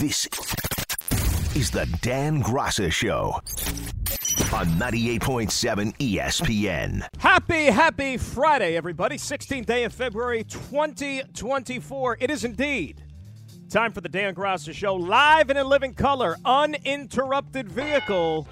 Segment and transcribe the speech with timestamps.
[0.00, 0.26] This
[1.54, 3.40] is the Dan Graca Show
[4.52, 7.06] on 98.7 ESPN.
[7.18, 9.16] Happy, happy Friday, everybody.
[9.16, 12.18] 16th day of February 2024.
[12.20, 13.04] It is indeed
[13.70, 18.48] time for the Dan Graca Show, live and in living color, uninterrupted vehicle,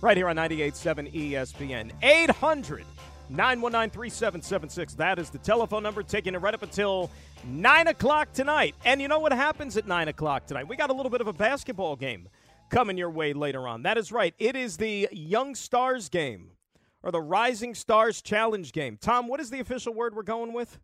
[0.00, 1.90] right here on 98.7 ESPN.
[2.02, 2.84] 800
[3.28, 4.94] 919 3776.
[4.94, 7.10] That is the telephone number, taking it right up until
[7.44, 8.74] 9 o'clock tonight.
[8.84, 10.68] And you know what happens at 9 o'clock tonight?
[10.68, 12.28] We got a little bit of a basketball game
[12.70, 13.82] coming your way later on.
[13.82, 14.34] That is right.
[14.38, 16.52] It is the Young Stars game
[17.02, 18.98] or the Rising Stars Challenge game.
[19.00, 20.78] Tom, what is the official word we're going with?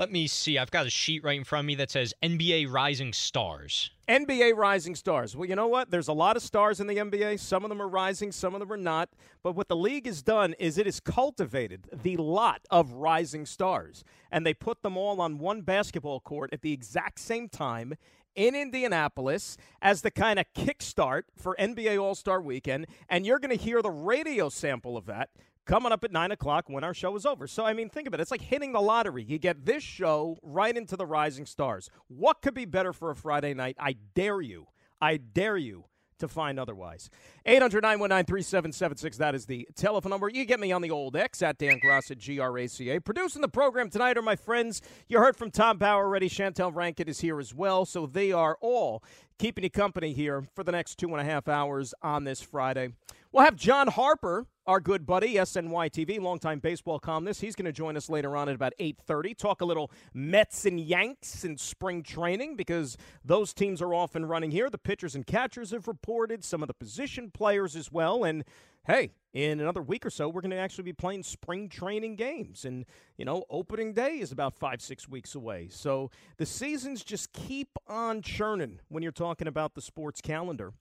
[0.00, 0.56] Let me see.
[0.56, 3.90] I've got a sheet right in front of me that says NBA Rising Stars.
[4.08, 5.36] NBA Rising Stars.
[5.36, 5.90] Well, you know what?
[5.90, 7.38] There's a lot of stars in the NBA.
[7.38, 9.10] Some of them are rising, some of them are not.
[9.42, 14.02] But what the league has done is it has cultivated the lot of rising stars.
[14.32, 17.92] And they put them all on one basketball court at the exact same time
[18.34, 22.86] in Indianapolis as the kind of kickstart for NBA All Star Weekend.
[23.10, 25.28] And you're going to hear the radio sample of that
[25.70, 27.46] coming up at 9 o'clock when our show is over.
[27.46, 28.18] So, I mean, think of it.
[28.18, 29.22] It's like hitting the lottery.
[29.22, 31.88] You get this show right into the Rising Stars.
[32.08, 33.76] What could be better for a Friday night?
[33.78, 34.66] I dare you.
[35.00, 35.84] I dare you
[36.18, 37.08] to find otherwise.
[37.46, 40.28] 800 919 That is the telephone number.
[40.28, 42.90] You get me on the old X at Dan Graca at G R A C
[42.90, 43.00] A.
[43.00, 44.82] Producing the program tonight are my friends.
[45.08, 46.28] You heard from Tom Power already.
[46.28, 47.86] Chantel Rankin is here as well.
[47.86, 49.04] So they are all
[49.38, 52.90] keeping you company here for the next two and a half hours on this Friday.
[53.32, 57.40] We'll have John Harper, our good buddy, SNY TV, longtime baseball columnist.
[57.40, 60.80] He's going to join us later on at about 8.30, talk a little Mets and
[60.80, 64.68] Yanks in spring training because those teams are off and running here.
[64.68, 68.24] The pitchers and catchers have reported, some of the position players as well.
[68.24, 68.42] And,
[68.88, 72.64] hey, in another week or so, we're going to actually be playing spring training games.
[72.64, 72.84] And,
[73.16, 75.68] you know, opening day is about five, six weeks away.
[75.70, 80.72] So the seasons just keep on churning when you're talking about the sports calendar.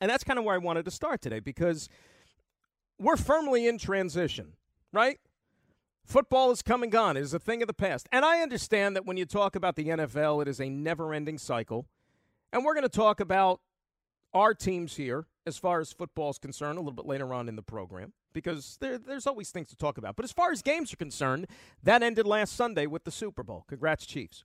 [0.00, 1.88] And that's kind of where I wanted to start today because
[2.98, 4.52] we're firmly in transition,
[4.92, 5.18] right?
[6.04, 7.16] Football is come and gone.
[7.16, 8.08] It is a thing of the past.
[8.10, 11.38] And I understand that when you talk about the NFL, it is a never ending
[11.38, 11.86] cycle.
[12.52, 13.60] And we're going to talk about
[14.32, 17.56] our teams here as far as football is concerned a little bit later on in
[17.56, 20.16] the program because there, there's always things to talk about.
[20.16, 21.46] But as far as games are concerned,
[21.82, 23.64] that ended last Sunday with the Super Bowl.
[23.68, 24.44] Congrats, Chiefs.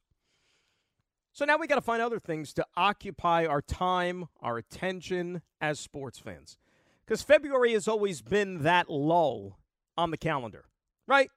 [1.34, 5.80] So now we got to find other things to occupy our time, our attention as
[5.80, 6.58] sports fans.
[7.06, 9.58] Because February has always been that lull
[9.98, 10.66] on the calendar,
[11.08, 11.32] right?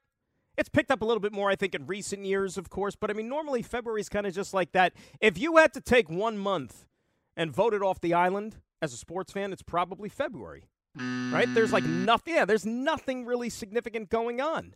[0.59, 2.95] It's picked up a little bit more, I think, in recent years, of course.
[2.95, 4.93] But I mean, normally February is kind of just like that.
[5.21, 6.85] If you had to take one month
[7.35, 11.49] and vote it off the island as a sports fan, it's probably February, right?
[11.55, 14.75] There's like nothing, yeah, there's nothing really significant going on.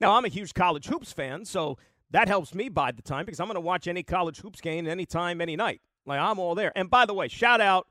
[0.00, 1.78] Now, I'm a huge college hoops fan, so
[2.12, 4.86] that helps me bide the time because I'm going to watch any college hoops game
[4.86, 5.80] anytime, any night.
[6.06, 6.72] Like, I'm all there.
[6.76, 7.86] And by the way, shout out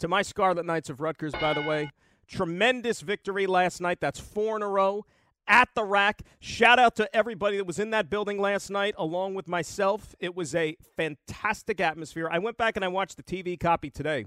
[0.00, 1.90] to my Scarlet Knights of Rutgers, by the way.
[2.26, 4.00] Tremendous victory last night.
[4.00, 5.04] That's four in a row
[5.46, 6.22] at the rack.
[6.40, 10.14] Shout out to everybody that was in that building last night, along with myself.
[10.18, 12.28] It was a fantastic atmosphere.
[12.30, 14.24] I went back and I watched the TV copy today.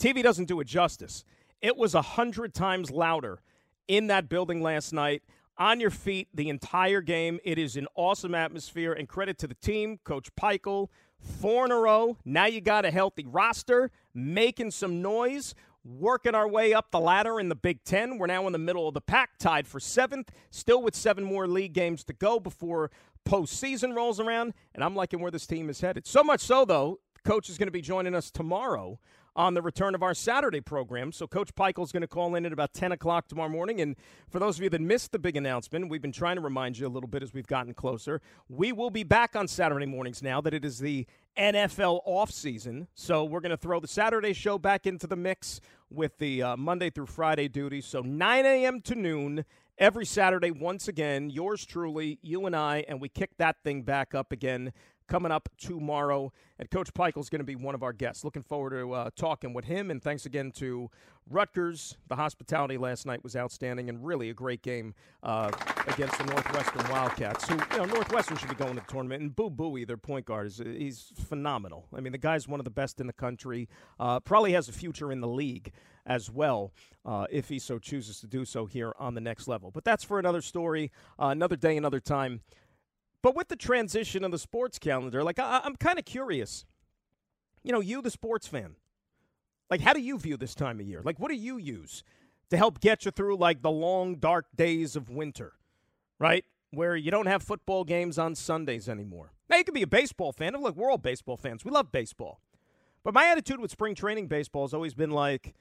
[0.00, 1.24] TV doesn't do it justice.
[1.60, 3.40] It was a hundred times louder
[3.86, 5.22] in that building last night
[5.60, 7.38] on your feet the entire game.
[7.44, 10.88] It is an awesome atmosphere, and credit to the team, Coach Pikiell.
[11.20, 12.16] Four in a row.
[12.24, 15.54] Now you got a healthy roster, making some noise,
[15.84, 18.16] working our way up the ladder in the Big Ten.
[18.16, 21.46] We're now in the middle of the pack, tied for seventh, still with seven more
[21.46, 22.90] league games to go before
[23.28, 24.54] postseason rolls around.
[24.74, 26.06] And I'm liking where this team is headed.
[26.06, 28.98] So much so, though, Coach is going to be joining us tomorrow
[29.40, 31.12] on the return of our Saturday program.
[31.12, 33.80] So Coach is going to call in at about 10 o'clock tomorrow morning.
[33.80, 33.96] And
[34.28, 36.86] for those of you that missed the big announcement, we've been trying to remind you
[36.86, 38.20] a little bit as we've gotten closer.
[38.50, 41.06] We will be back on Saturday mornings now that it is the
[41.38, 42.88] NFL offseason.
[42.94, 46.56] So we're going to throw the Saturday show back into the mix with the uh,
[46.58, 47.86] Monday through Friday duties.
[47.86, 48.82] So 9 a.m.
[48.82, 49.46] to noon
[49.78, 54.14] every Saturday, once again, yours truly, you and I, and we kick that thing back
[54.14, 54.74] up again
[55.10, 56.32] coming up tomorrow.
[56.58, 58.24] And Coach Pikiell is going to be one of our guests.
[58.24, 59.90] Looking forward to uh, talking with him.
[59.90, 60.88] And thanks again to
[61.28, 61.96] Rutgers.
[62.08, 65.50] The hospitality last night was outstanding and really a great game uh,
[65.88, 67.48] against the Northwestern Wildcats.
[67.48, 69.22] Who, you know, Northwestern should be going to the tournament.
[69.22, 71.86] And Boo Buie, their point guard, is he's phenomenal.
[71.94, 73.68] I mean, the guy's one of the best in the country.
[73.98, 75.72] Uh, probably has a future in the league
[76.06, 76.72] as well,
[77.04, 79.70] uh, if he so chooses to do so here on the next level.
[79.70, 82.40] But that's for another story, uh, another day, another time.
[83.22, 86.64] But with the transition of the sports calendar, like I, I'm kind of curious.
[87.62, 88.76] You know, you, the sports fan,
[89.68, 91.02] like how do you view this time of year?
[91.04, 92.02] Like, what do you use
[92.48, 95.52] to help get you through like the long, dark days of winter?
[96.18, 96.44] Right?
[96.70, 99.32] where you don't have football games on Sundays anymore.
[99.48, 100.54] Now, you can be a baseball fan.
[100.54, 101.64] Look, we're all baseball fans.
[101.64, 102.40] We love baseball.
[103.02, 105.54] But my attitude with spring training baseball has always been like,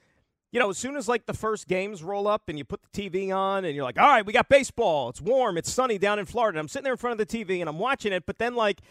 [0.52, 3.10] you know, as soon as like the first games roll up and you put the
[3.10, 5.10] TV on and you're like, all right, we got baseball.
[5.10, 5.58] It's warm.
[5.58, 6.60] It's sunny down in Florida.
[6.60, 8.26] I'm sitting there in front of the TV and I'm watching it.
[8.26, 8.82] But then, like,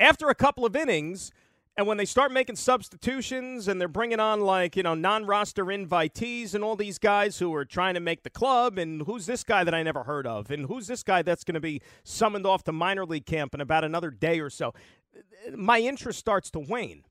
[0.00, 1.30] after a couple of innings,
[1.76, 6.54] and when they start making substitutions and they're bringing on like, you know, non-roster invitees
[6.54, 9.64] and all these guys who are trying to make the club and who's this guy
[9.64, 12.62] that I never heard of and who's this guy that's going to be summoned off
[12.64, 14.72] to minor league camp in about another day or so,
[15.56, 17.04] my interest starts to wane.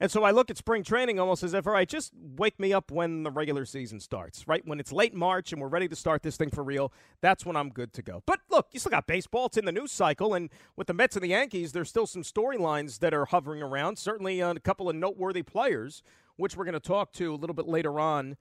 [0.00, 2.72] And so I look at spring training almost as if, all right, just wake me
[2.72, 4.60] up when the regular season starts, right?
[4.66, 7.54] When it's late March and we're ready to start this thing for real, that's when
[7.54, 8.22] I'm good to go.
[8.26, 9.46] But look, you still got baseball.
[9.46, 10.34] It's in the news cycle.
[10.34, 13.96] And with the Mets and the Yankees, there's still some storylines that are hovering around.
[13.96, 16.02] Certainly a couple of noteworthy players,
[16.36, 18.36] which we're going to talk to a little bit later on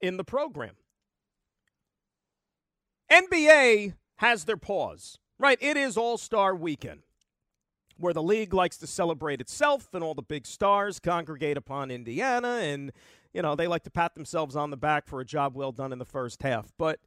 [0.00, 0.74] in the program.
[3.10, 5.58] NBA has their pause, right?
[5.60, 7.02] It is All Star weekend
[7.98, 12.58] where the league likes to celebrate itself and all the big stars congregate upon Indiana
[12.62, 12.92] and
[13.32, 15.92] you know they like to pat themselves on the back for a job well done
[15.92, 16.72] in the first half.
[16.78, 17.00] But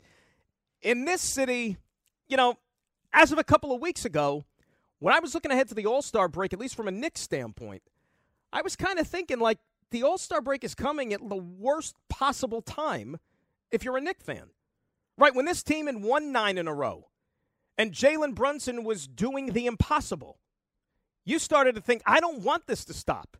[0.81, 1.77] in this city
[2.27, 2.55] you know
[3.13, 4.45] as of a couple of weeks ago
[4.99, 7.83] when I was looking ahead to the All-Star break at least from a Knicks standpoint
[8.51, 9.59] I was kind of thinking like
[9.91, 13.17] the All-Star break is coming at the worst possible time
[13.71, 14.49] if you're a Knicks fan.
[15.17, 17.09] Right when this team had won 9 in a row
[17.77, 20.37] and Jalen Brunson was doing the impossible
[21.29, 23.37] you started to think, I don't want this to stop.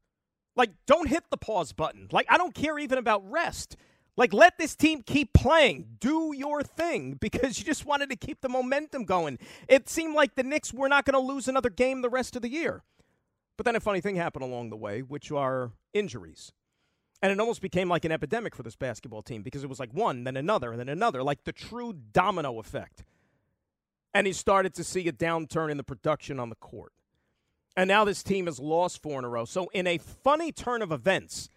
[0.56, 2.08] Like, don't hit the pause button.
[2.12, 3.78] Like, I don't care even about rest.
[4.18, 5.98] Like, let this team keep playing.
[6.00, 9.40] Do your thing because you just wanted to keep the momentum going.
[9.68, 12.42] It seemed like the Knicks were not going to lose another game the rest of
[12.42, 12.84] the year.
[13.58, 16.54] But then a funny thing happened along the way, which are injuries.
[17.22, 19.94] And it almost became like an epidemic for this basketball team because it was like
[19.94, 23.04] one, then another, and then another, like the true domino effect.
[24.14, 26.94] And he started to see a downturn in the production on the court.
[27.80, 29.46] And now this team has lost four in a row.
[29.46, 31.50] So, in a funny turn of events,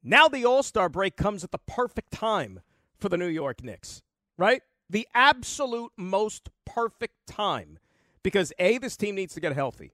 [0.00, 2.60] now the All Star break comes at the perfect time
[3.00, 4.00] for the New York Knicks,
[4.38, 4.62] right?
[4.88, 7.80] The absolute most perfect time
[8.22, 9.90] because A, this team needs to get healthy.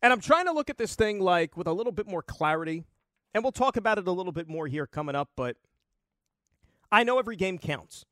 [0.00, 2.84] And I'm trying to look at this thing like with a little bit more clarity.
[3.34, 5.56] And we'll talk about it a little bit more here coming up, but
[6.92, 8.04] I know every game counts.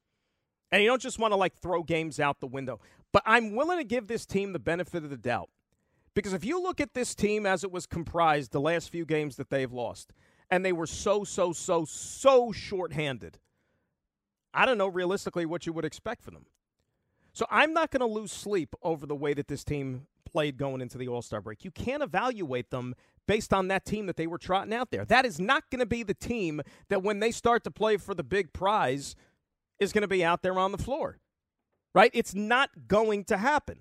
[0.72, 2.80] And you don't just want to like throw games out the window.
[3.12, 5.48] But I'm willing to give this team the benefit of the doubt
[6.16, 9.36] because if you look at this team as it was comprised the last few games
[9.36, 10.14] that they've lost,
[10.50, 13.38] and they were so, so, so, so shorthanded,
[14.54, 16.46] I don't know realistically what you would expect from them.
[17.34, 20.80] So I'm not going to lose sleep over the way that this team played going
[20.80, 21.66] into the All Star break.
[21.66, 22.94] You can't evaluate them
[23.28, 25.04] based on that team that they were trotting out there.
[25.04, 28.14] That is not going to be the team that when they start to play for
[28.14, 29.16] the big prize
[29.78, 31.18] is going to be out there on the floor.
[31.94, 32.10] Right?
[32.14, 33.80] It's not going to happen.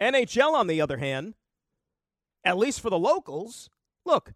[0.00, 1.34] NHL, on the other hand,
[2.44, 3.68] at least for the locals,
[4.04, 4.32] look,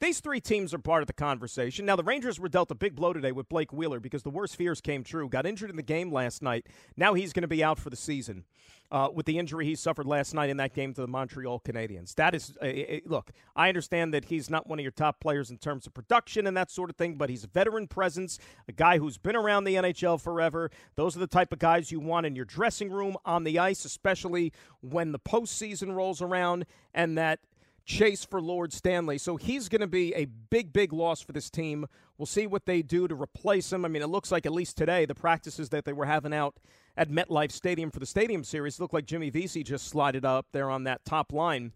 [0.00, 1.84] these three teams are part of the conversation.
[1.84, 4.56] Now, the Rangers were dealt a big blow today with Blake Wheeler because the worst
[4.56, 5.28] fears came true.
[5.28, 6.66] Got injured in the game last night.
[6.96, 8.44] Now he's going to be out for the season
[8.90, 12.14] uh, with the injury he suffered last night in that game to the Montreal Canadiens.
[12.14, 15.50] That is, uh, uh, look, I understand that he's not one of your top players
[15.50, 18.38] in terms of production and that sort of thing, but he's a veteran presence,
[18.68, 20.70] a guy who's been around the NHL forever.
[20.96, 23.84] Those are the type of guys you want in your dressing room, on the ice,
[23.84, 27.40] especially when the postseason rolls around and that
[27.84, 29.18] chase for Lord Stanley.
[29.18, 31.86] So he's going to be a big, big loss for this team.
[32.18, 33.84] We'll see what they do to replace him.
[33.84, 36.56] I mean, it looks like at least today, the practices that they were having out
[36.96, 40.70] at MetLife Stadium for the Stadium Series looked like Jimmy Vesey just slided up there
[40.70, 41.72] on that top line.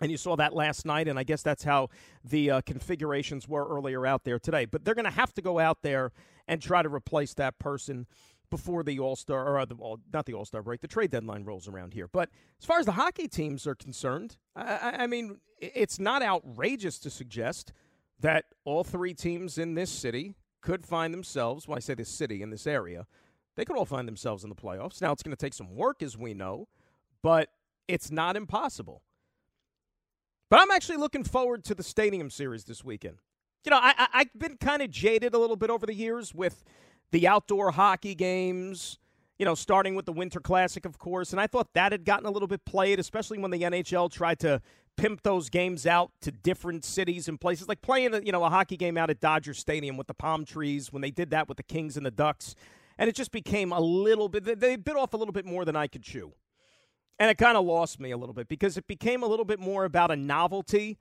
[0.00, 1.88] And you saw that last night, and I guess that's how
[2.24, 4.64] the uh, configurations were earlier out there today.
[4.64, 6.10] But they're going to have to go out there
[6.48, 8.06] and try to replace that person
[8.50, 11.10] before the All Star or uh, the, well, not the All Star break, the trade
[11.10, 12.08] deadline rolls around here.
[12.08, 16.98] But as far as the hockey teams are concerned, I, I mean, it's not outrageous
[17.00, 17.72] to suggest
[18.20, 21.68] that all three teams in this city could find themselves.
[21.68, 23.06] Well, I say this city in this area,
[23.56, 25.00] they could all find themselves in the playoffs.
[25.00, 26.68] Now it's going to take some work, as we know,
[27.22, 27.50] but
[27.88, 29.02] it's not impossible.
[30.50, 33.18] But I'm actually looking forward to the Stadium Series this weekend.
[33.64, 36.34] You know, I, I, have been kind of jaded a little bit over the years
[36.34, 36.64] with
[37.14, 38.98] the outdoor hockey games,
[39.38, 41.30] you know, starting with the Winter Classic, of course.
[41.30, 44.40] And I thought that had gotten a little bit played, especially when the NHL tried
[44.40, 44.60] to
[44.96, 48.76] pimp those games out to different cities and places, like playing, you know, a hockey
[48.76, 51.62] game out at Dodger Stadium with the palm trees when they did that with the
[51.62, 52.56] Kings and the Ducks.
[52.98, 55.76] And it just became a little bit, they bit off a little bit more than
[55.76, 56.32] I could chew.
[57.20, 59.60] And it kind of lost me a little bit because it became a little bit
[59.60, 60.98] more about a novelty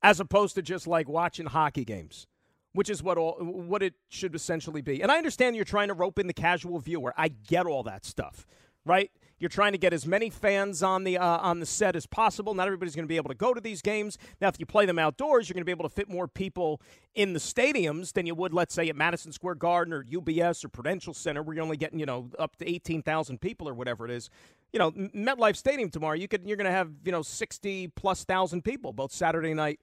[0.00, 2.28] as opposed to just like watching hockey games
[2.76, 5.00] which is what all, what it should essentially be.
[5.02, 7.14] And I understand you're trying to rope in the casual viewer.
[7.16, 8.46] I get all that stuff,
[8.84, 9.10] right?
[9.38, 12.54] You're trying to get as many fans on the uh, on the set as possible.
[12.54, 14.16] Not everybody's going to be able to go to these games.
[14.40, 16.80] Now, if you play them outdoors, you're going to be able to fit more people
[17.14, 20.68] in the stadiums than you would, let's say, at Madison Square Garden or UBS or
[20.68, 24.06] Prudential Center, where you're only getting you know up to eighteen thousand people or whatever
[24.06, 24.30] it is.
[24.72, 28.24] You know, MetLife Stadium tomorrow, you could you're going to have you know sixty plus
[28.24, 29.80] thousand people both Saturday night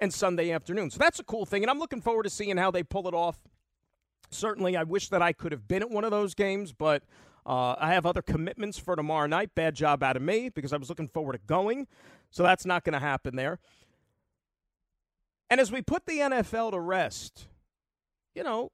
[0.00, 0.90] and Sunday afternoon.
[0.90, 3.14] So that's a cool thing, and I'm looking forward to seeing how they pull it
[3.14, 3.38] off.
[4.30, 7.02] Certainly, I wish that I could have been at one of those games, but
[7.44, 9.54] uh, I have other commitments for tomorrow night.
[9.54, 11.86] Bad job out of me because I was looking forward to going.
[12.30, 13.58] So that's not going to happen there.
[15.50, 17.46] And as we put the NFL to rest,
[18.34, 18.72] you know,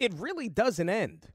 [0.00, 1.28] it really doesn't end.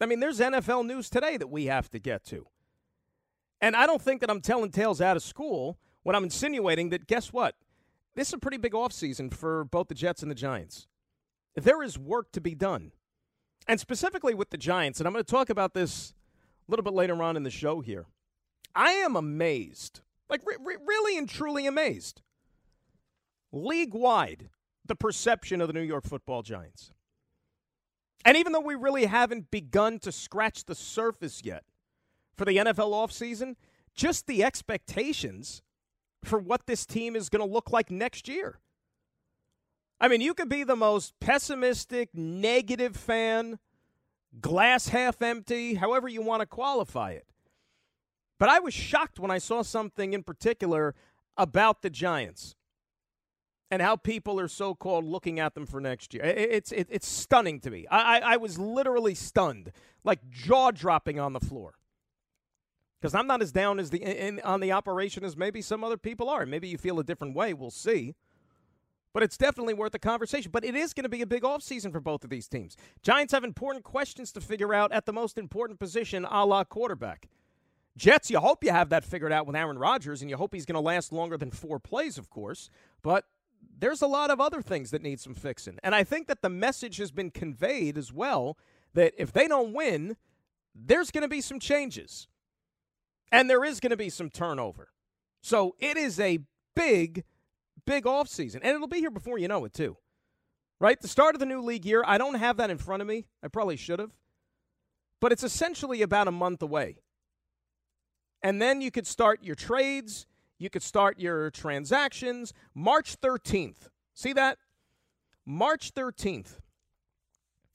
[0.00, 2.46] I mean, there's NFL news today that we have to get to.
[3.60, 7.06] And I don't think that I'm telling tales out of school when I'm insinuating that,
[7.06, 7.54] guess what?
[8.14, 10.86] This is a pretty big offseason for both the Jets and the Giants.
[11.54, 12.92] There is work to be done
[13.68, 16.14] and specifically with the Giants, and I'm going to talk about this
[16.66, 18.06] a little bit later on in the show here.
[18.74, 22.22] I am amazed, like re- re- really and truly amazed,
[23.52, 24.50] league wide,
[24.84, 26.92] the perception of the New York football Giants.
[28.24, 31.64] And even though we really haven't begun to scratch the surface yet
[32.36, 33.56] for the NFL offseason,
[33.94, 35.62] just the expectations
[36.24, 38.58] for what this team is going to look like next year.
[40.00, 43.58] I mean, you could be the most pessimistic, negative fan,
[44.40, 47.26] glass half empty, however you want to qualify it.
[48.38, 50.96] But I was shocked when I saw something in particular
[51.36, 52.56] about the Giants
[53.70, 56.24] and how people are so called looking at them for next year.
[56.24, 57.86] It's, it's stunning to me.
[57.88, 59.70] I, I, I was literally stunned,
[60.02, 61.74] like jaw dropping on the floor.
[63.02, 65.98] Because I'm not as down as the in, on the operation as maybe some other
[65.98, 66.46] people are.
[66.46, 67.52] Maybe you feel a different way.
[67.52, 68.14] We'll see
[69.12, 70.50] but it's definitely worth a conversation.
[70.50, 72.76] But it is going to be a big offseason for both of these teams.
[73.02, 77.28] Giants have important questions to figure out at the most important position, a la quarterback.
[77.96, 80.64] Jets, you hope you have that figured out with Aaron Rodgers, and you hope he's
[80.64, 82.70] going to last longer than four plays, of course.
[83.02, 83.26] But
[83.78, 85.78] there's a lot of other things that need some fixing.
[85.82, 88.56] And I think that the message has been conveyed as well
[88.94, 90.16] that if they don't win,
[90.74, 92.28] there's going to be some changes.
[93.32, 94.90] And there is going to be some turnover.
[95.40, 96.38] So it is a
[96.76, 97.24] big
[97.86, 98.56] big offseason.
[98.56, 99.96] And it'll be here before you know it, too.
[100.78, 101.00] Right?
[101.00, 103.26] The start of the new league year, I don't have that in front of me.
[103.42, 104.12] I probably should have.
[105.20, 106.98] But it's essentially about a month away.
[108.42, 110.26] And then you could start your trades,
[110.58, 112.52] you could start your transactions.
[112.74, 113.88] March 13th.
[114.14, 114.58] See that?
[115.46, 116.58] March 13th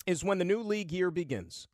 [0.06, 1.70] is when the new league year begins.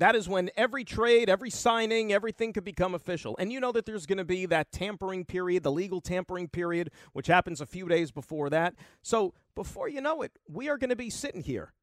[0.00, 3.36] That is when every trade, every signing, everything could become official.
[3.38, 6.90] And you know that there's going to be that tampering period, the legal tampering period,
[7.12, 8.74] which happens a few days before that.
[9.02, 11.74] So before you know it, we are going to be sitting here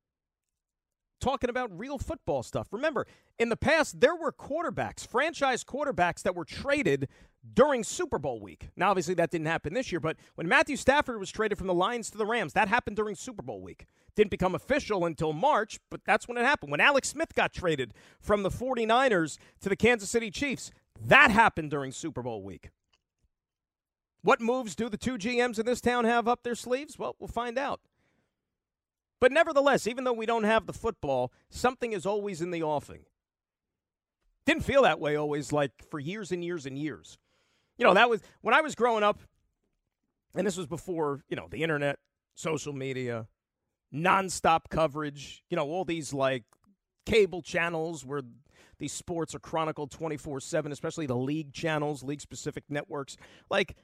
[1.21, 2.69] talking about real football stuff.
[2.71, 3.05] Remember,
[3.37, 7.09] in the past, there were quarterbacks, franchise quarterbacks that were traded
[7.53, 8.69] during Super Bowl week.
[8.75, 11.73] Now, obviously, that didn't happen this year, but when Matthew Stafford was traded from the
[11.75, 13.85] Lions to the Rams, that happened during Super Bowl week.
[14.17, 16.71] Didn't become official until March, but that's when it happened.
[16.71, 21.69] When Alex Smith got traded from the 49ers to the Kansas City Chiefs, that happened
[21.69, 22.71] during Super Bowl week.
[24.23, 26.97] What moves do the two GMs in this town have up their sleeves?
[26.97, 27.79] Well, we'll find out.
[29.21, 33.05] But nevertheless, even though we don't have the football, something is always in the offing.
[34.47, 37.19] Didn't feel that way always, like for years and years and years.
[37.77, 39.19] You know, that was when I was growing up,
[40.35, 41.99] and this was before, you know, the internet,
[42.33, 43.27] social media,
[43.93, 46.43] nonstop coverage, you know, all these like
[47.05, 48.21] cable channels where
[48.79, 53.17] these sports are chronicled 24 7, especially the league channels, league specific networks.
[53.49, 53.75] Like,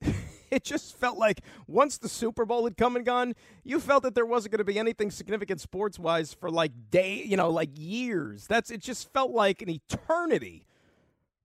[0.50, 4.14] it just felt like once the Super Bowl had come and gone, you felt that
[4.14, 7.70] there wasn't going to be anything significant sports wise for like day, you know, like
[7.74, 8.46] years.
[8.46, 8.80] That's it.
[8.80, 10.66] Just felt like an eternity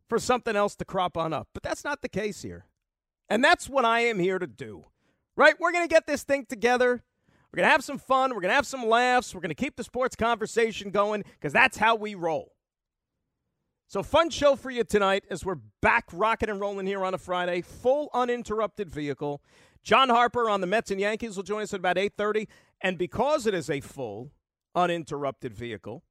[0.07, 1.47] for something else to crop on up.
[1.53, 2.65] But that's not the case here,
[3.29, 4.85] and that's what I am here to do.
[5.35, 5.55] Right?
[5.59, 7.03] We're going to get this thing together.
[7.55, 8.31] We're going to have some fun.
[8.31, 9.33] We're going to have some laughs.
[9.33, 12.51] We're going to keep the sports conversation going because that's how we roll.
[13.87, 17.17] So, fun show for you tonight as we're back rocking and rolling here on a
[17.17, 17.61] Friday.
[17.61, 19.41] Full uninterrupted vehicle.
[19.83, 22.49] John Harper on the Mets and Yankees will join us at about 8:30,
[22.81, 24.33] and because it is a full
[24.75, 26.03] uninterrupted vehicle,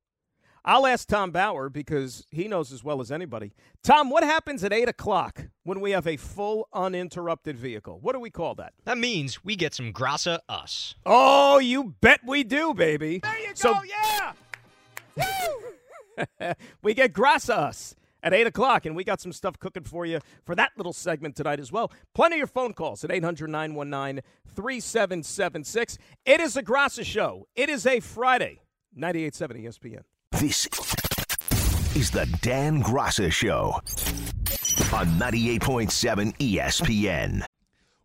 [0.66, 3.52] I'll ask Tom Bauer because he knows as well as anybody.
[3.82, 7.98] Tom, what happens at 8 o'clock when we have a full uninterrupted vehicle?
[8.00, 8.72] What do we call that?
[8.84, 10.94] That means we get some grasa us.
[11.04, 13.18] Oh, you bet we do, baby.
[13.18, 13.80] There you so, go,
[15.18, 16.54] yeah!
[16.82, 17.94] we get grasa us.
[18.22, 18.86] at 8 o'clock.
[18.86, 21.92] And we got some stuff cooking for you for that little segment tonight as well.
[22.14, 25.98] Plenty of your phone calls at 800 919 3776.
[26.24, 27.46] It is a Graca show.
[27.54, 28.60] It is a Friday,
[28.98, 30.00] 98.7 ESPN.
[30.40, 30.66] This
[31.94, 33.74] is the Dan Graca Show
[34.92, 37.44] on 98.7 ESPN.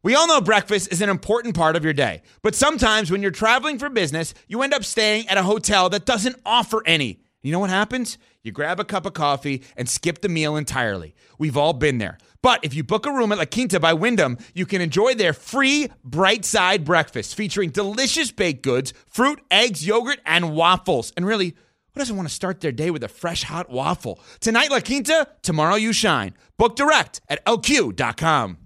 [0.04, 3.32] We all know breakfast is an important part of your day, but sometimes when you're
[3.32, 7.20] traveling for business, you end up staying at a hotel that doesn't offer any.
[7.42, 8.20] You know what happens?
[8.44, 11.16] You grab a cup of coffee and skip the meal entirely.
[11.40, 12.20] We've all been there.
[12.44, 15.34] But if you book a room at La Quinta by Wyndham, you can enjoy their
[15.34, 21.12] free bright side breakfast featuring delicious baked goods, fruit, eggs, yogurt, and waffles.
[21.18, 21.56] And really,
[21.93, 24.19] who doesn't want to start their day with a fresh hot waffle?
[24.39, 26.34] Tonight, La Quinta, tomorrow, you shine.
[26.58, 28.58] Book direct at lq.com.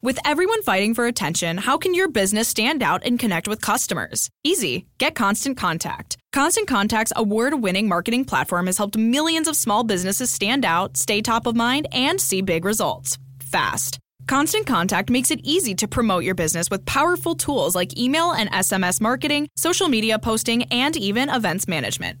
[0.00, 4.30] With everyone fighting for attention, how can your business stand out and connect with customers?
[4.44, 4.86] Easy.
[4.98, 6.16] Get Constant Contact.
[6.32, 11.20] Constant Contact's award winning marketing platform has helped millions of small businesses stand out, stay
[11.20, 13.98] top of mind, and see big results fast.
[14.28, 18.52] Constant Contact makes it easy to promote your business with powerful tools like email and
[18.52, 22.20] SMS marketing, social media posting, and even events management.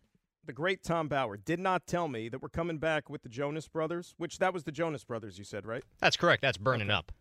[0.51, 3.69] the great Tom Bauer did not tell me that we're coming back with the Jonas
[3.69, 5.81] Brothers, which that was the Jonas Brothers you said, right?
[6.01, 6.41] That's correct.
[6.41, 6.97] That's burning Okay.
[6.97, 7.13] up.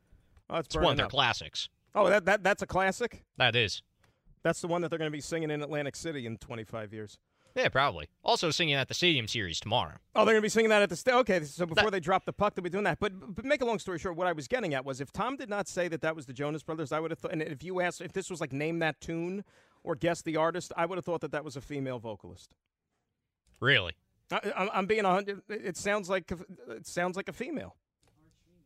[0.50, 1.12] Oh, it's, It's one of their up.
[1.12, 1.68] classics.
[1.94, 3.22] Oh, that, that that's a classic.
[3.36, 3.82] That is.
[4.42, 7.18] That's the one that they're going to be singing in Atlantic City in 25 years.
[7.54, 8.08] Yeah, probably.
[8.24, 9.94] Also singing at the Stadium Series tomorrow.
[10.16, 11.44] Oh, they're going to be singing that at the sta- okay.
[11.44, 12.98] So before That- they drop the puck, they'll be doing that.
[12.98, 15.36] But but make a long story short, what I was getting at was if Tom
[15.36, 17.30] did not say that that was the Jonas Brothers, I would have thought.
[17.32, 19.44] And if you asked if this was like name that tune
[19.84, 22.54] or guess the artist, I would have thought that that was a female vocalist.
[23.60, 23.92] Really?
[24.32, 25.42] I, I'm, I'm being a hundred.
[25.48, 27.76] It sounds like a- it sounds like a female.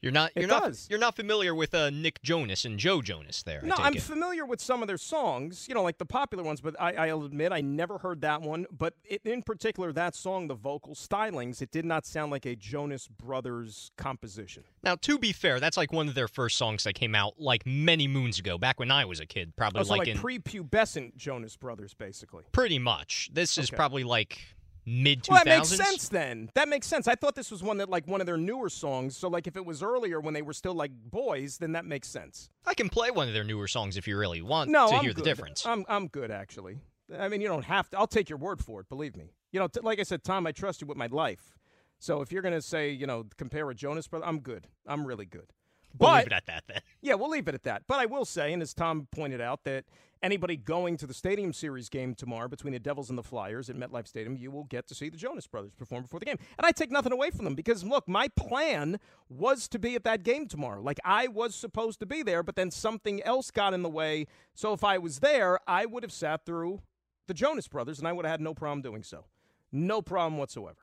[0.02, 0.32] You're not.
[0.36, 0.64] It You're not.
[0.64, 0.86] does.
[0.90, 3.60] You're not familiar with uh, Nick Jonas and Joe Jonas there.
[3.62, 4.02] I No, I'm it.
[4.02, 7.24] familiar with some of their songs, you know, like the popular ones, but I, I'll
[7.24, 8.66] admit I never heard that one.
[8.70, 12.54] But it, in particular, that song, the vocal stylings, it did not sound like a
[12.54, 14.64] Jonas Brothers composition.
[14.82, 17.64] Now, to be fair, that's like one of their first songs that came out like
[17.64, 21.16] many moons ago, back when I was a kid, probably Also, like, like, in prepubescent
[21.16, 22.44] Jonas Brothers, basically.
[22.52, 23.30] pretty much.
[23.32, 24.38] This is probably like
[24.86, 25.28] mid 2000s.
[25.30, 26.50] Well, that makes sense then.
[26.54, 27.08] That makes sense.
[27.08, 29.16] I thought this was one that, like, one of their newer songs.
[29.16, 32.08] So, like, if it was earlier when they were still like boys, then that makes
[32.08, 32.50] sense.
[32.66, 35.02] I can play one of their newer songs if you really want No, to I'm
[35.02, 35.24] hear good.
[35.24, 35.64] the difference.
[35.66, 36.78] I'm I'm good actually.
[37.18, 37.98] I mean, you don't have to.
[37.98, 38.88] I'll take your word for it.
[38.88, 39.32] Believe me.
[39.52, 41.58] You know, t- like I said, Tom, I trust you with my life.
[41.98, 44.66] So if you're gonna say, you know, compare a Jonas brother, I'm good.
[44.86, 45.52] I'm really good.
[45.98, 46.80] we'll but leave it at that then.
[47.02, 47.82] yeah, we'll leave it at that.
[47.86, 49.84] But I will say, and as Tom pointed out, that
[50.24, 53.76] anybody going to the Stadium Series game tomorrow between the Devils and the Flyers at
[53.76, 56.38] MetLife Stadium, you will get to see the Jonas Brothers perform before the game.
[56.56, 60.04] And I take nothing away from them because, look, my plan was to be at
[60.04, 60.80] that game tomorrow.
[60.80, 64.26] Like, I was supposed to be there, but then something else got in the way.
[64.54, 66.80] So if I was there, I would have sat through
[67.26, 69.26] the Jonas Brothers, and I would have had no problem doing so.
[69.70, 70.78] No problem whatsoever.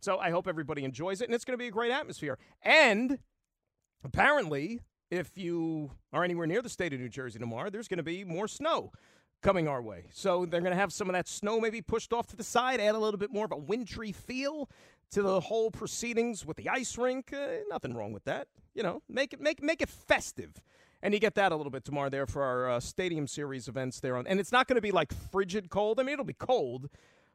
[0.00, 2.36] So I hope everybody enjoys it, and it's going to be a great atmosphere.
[2.62, 3.20] And
[4.02, 8.02] apparently, if you are anywhere near the state of New Jersey tomorrow, there's going to
[8.02, 8.92] be more snow
[9.42, 10.06] coming our way.
[10.12, 12.80] So they're going to have some of that snow maybe pushed off to the side,
[12.80, 14.68] add a little bit more of a wintry feel
[15.12, 17.32] to the whole proceedings with the ice rink.
[17.32, 18.48] Uh, nothing wrong with that.
[18.74, 20.60] You know, make it make make it festive.
[21.02, 24.00] And you get that a little bit tomorrow there for our uh, stadium series events
[24.00, 24.26] there on.
[24.26, 26.00] And it's not going to be like frigid cold.
[26.00, 26.88] I mean, it'll be cold,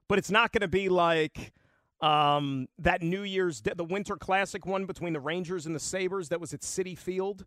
[0.07, 1.53] but it's not going to be like
[2.01, 6.41] Um, that New Year's, the Winter Classic one between the Rangers and the Sabres that
[6.41, 7.45] was at Citi Field.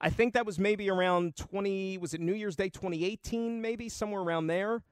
[0.00, 4.20] I think that was maybe around 20, was it New Year's Day 2018, maybe somewhere
[4.20, 4.82] around there?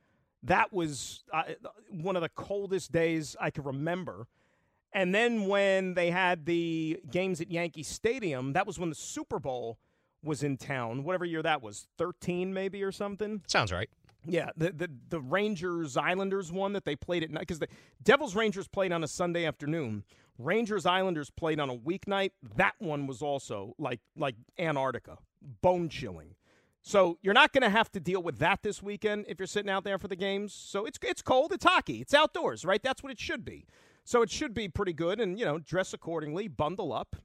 [0.43, 1.43] That was uh,
[1.91, 4.27] one of the coldest days I could remember.
[4.93, 9.39] And then when they had the games at Yankee Stadium, that was when the Super
[9.39, 9.79] Bowl
[10.23, 13.43] was in town, whatever year that was, 13 maybe or something.
[13.47, 13.91] Sounds right.
[14.27, 17.69] Yeah, the the, the Rangers Islanders one that they played at night because the
[18.03, 20.05] Devils Rangers played on a Sunday afternoon.
[20.39, 22.31] Rangers Islanders played on a weeknight.
[22.57, 25.19] That one was also like like Antarctica,
[25.63, 26.35] bone chilling.
[26.83, 29.71] So you're not going to have to deal with that this weekend if you're sitting
[29.71, 30.53] out there for the games.
[30.53, 32.83] So it's it's cold, it's hockey, it's outdoors, right?
[32.83, 33.67] That's what it should be.
[34.05, 37.17] So it should be pretty good, and you know, dress accordingly, bundle up.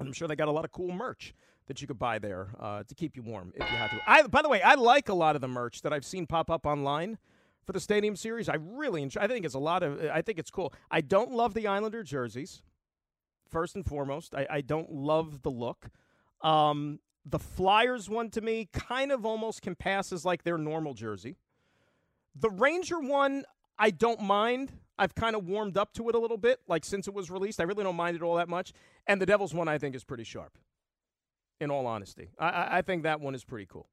[0.00, 1.34] I'm sure they got a lot of cool merch
[1.66, 4.00] that you could buy there uh, to keep you warm if you had to.
[4.06, 6.50] I, by the way, I like a lot of the merch that I've seen pop
[6.50, 7.16] up online
[7.64, 8.48] for the Stadium Series.
[8.48, 9.20] I really enjoy.
[9.20, 10.04] I think it's a lot of.
[10.12, 10.72] I think it's cool.
[10.90, 12.62] I don't love the Islander jerseys.
[13.50, 15.90] First and foremost, I, I don't love the look.
[16.40, 20.94] Um, the Flyers one to me kind of almost can pass as like their normal
[20.94, 21.36] jersey.
[22.34, 23.44] The Ranger one,
[23.78, 24.72] I don't mind.
[24.98, 27.60] I've kind of warmed up to it a little bit, like since it was released.
[27.60, 28.72] I really don't mind it all that much.
[29.06, 30.58] And the Devils one, I think, is pretty sharp
[31.60, 32.30] in all honesty.
[32.38, 33.88] I, I think that one is pretty cool.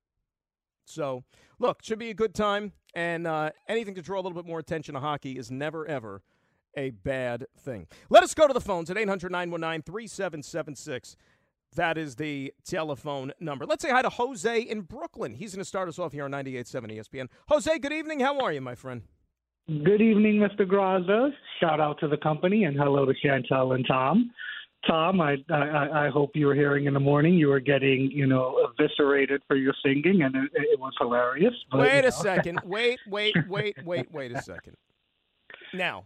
[0.91, 1.23] So,
[1.59, 4.59] look, should be a good time, and uh, anything to draw a little bit more
[4.59, 6.21] attention to hockey is never, ever
[6.75, 7.87] a bad thing.
[8.09, 11.15] Let us go to the phones at 800 919 3776.
[11.75, 13.65] That is the telephone number.
[13.65, 15.35] Let's say hi to Jose in Brooklyn.
[15.35, 17.27] He's going to start us off here on 98.7 ESPN.
[17.47, 18.19] Jose, good evening.
[18.19, 19.03] How are you, my friend?
[19.67, 20.67] Good evening, Mr.
[20.67, 21.29] Graca.
[21.61, 24.31] Shout out to the company and hello to Chantel and Tom.
[24.87, 27.35] Tom, I, I I hope you were hearing in the morning.
[27.35, 31.53] You were getting, you know, eviscerated for your singing, and it, it was hilarious.
[31.69, 32.09] But, wait a know.
[32.09, 32.61] second.
[32.65, 34.75] Wait, wait, wait, wait, wait a second.
[35.73, 36.05] Now,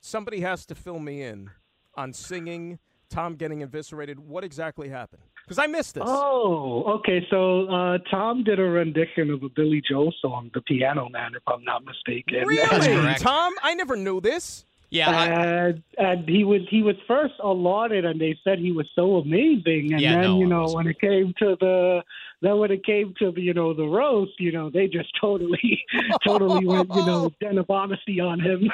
[0.00, 1.50] somebody has to fill me in
[1.94, 2.78] on singing.
[3.10, 4.18] Tom getting eviscerated.
[4.18, 5.22] What exactly happened?
[5.44, 6.04] Because I missed this.
[6.06, 7.26] Oh, okay.
[7.30, 11.42] So uh, Tom did a rendition of a Billy Joel song, "The Piano Man," if
[11.46, 12.46] I'm not mistaken.
[12.46, 13.54] Really, Tom?
[13.62, 14.66] I never knew this.
[14.90, 19.16] Yeah, and, and he was he was first lauded, and they said he was so
[19.16, 19.92] amazing.
[19.92, 22.02] And yeah, then no, you know when it came to the
[22.40, 25.84] then when it came to the you know the roast, you know they just totally
[26.26, 28.70] totally went you know den of honesty on him.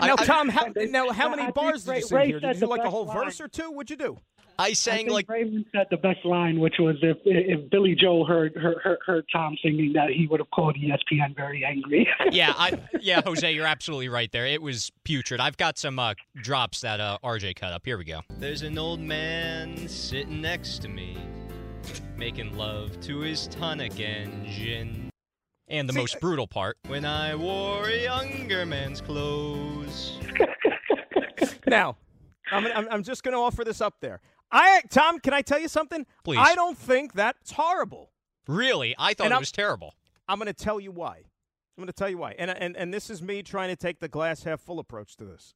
[0.00, 2.40] now, Tom, how, now how many bars did you sing here?
[2.40, 3.70] Did you do like a whole verse or two?
[3.70, 4.18] What'd you do?
[4.58, 8.26] I sang I like Raymond said the best line, which was if if Billy Joel
[8.26, 12.08] heard heard, heard Tom singing that, he would have called ESPN very angry.
[12.30, 14.46] yeah, I, yeah, Jose, you're absolutely right there.
[14.46, 15.40] It was putrid.
[15.40, 17.82] I've got some uh, drops that uh, RJ cut up.
[17.84, 18.20] Here we go.
[18.38, 21.16] There's an old man sitting next to me,
[22.16, 25.10] making love to his tonic engine.
[25.68, 30.18] And the See, most brutal part, when I wore a younger man's clothes.
[31.66, 31.96] now,
[32.50, 34.20] I'm, I'm, I'm just going to offer this up there.
[34.52, 36.06] I Tom, can I tell you something?
[36.24, 36.38] Please.
[36.40, 38.12] I don't think that's horrible.
[38.46, 38.94] Really?
[38.98, 39.94] I thought and it I'm, was terrible.
[40.28, 41.16] I'm going to tell you why.
[41.16, 42.34] I'm going to tell you why.
[42.38, 45.24] And, and and this is me trying to take the glass half full approach to
[45.24, 45.54] this.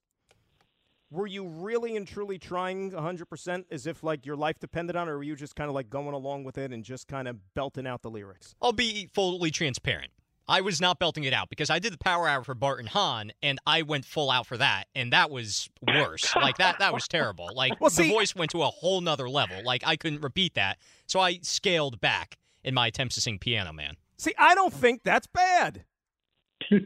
[1.11, 5.12] Were you really and truly trying 100% as if like your life depended on it
[5.12, 7.54] or were you just kind of like going along with it and just kind of
[7.54, 8.56] belting out the lyrics?
[8.61, 10.11] I'll be fully transparent.
[10.48, 12.88] I was not belting it out because I did the power hour for Bart and
[12.88, 16.35] Hahn, and I went full out for that, and that was worse.
[16.37, 17.48] like that, that was terrible.
[17.54, 19.62] Like well, see, the voice went to a whole nother level.
[19.64, 23.72] Like I couldn't repeat that, so I scaled back in my attempts to sing Piano
[23.72, 23.96] Man.
[24.18, 25.85] See, I don't think that's bad.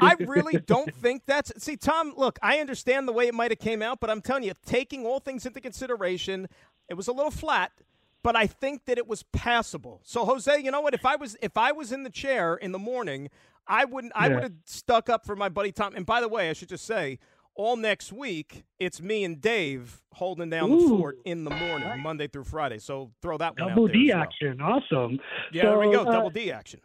[0.00, 1.52] I really don't think that's.
[1.62, 4.44] See, Tom, look, I understand the way it might have came out, but I'm telling
[4.44, 6.48] you, taking all things into consideration,
[6.88, 7.72] it was a little flat
[8.22, 10.00] but I think that it was passable.
[10.04, 10.94] So Jose, you know what?
[10.94, 13.30] If I was if I was in the chair in the morning,
[13.66, 14.12] I wouldn't.
[14.16, 15.94] I would have stuck up for my buddy Tom.
[15.94, 17.18] And by the way, I should just say,
[17.54, 20.80] all next week, it's me and Dave holding down Ooh.
[20.80, 22.78] the fort in the morning, Monday through Friday.
[22.78, 24.22] So throw that one Double D well.
[24.22, 25.18] action, awesome.
[25.52, 26.80] Yeah, so, there we go, uh, double D action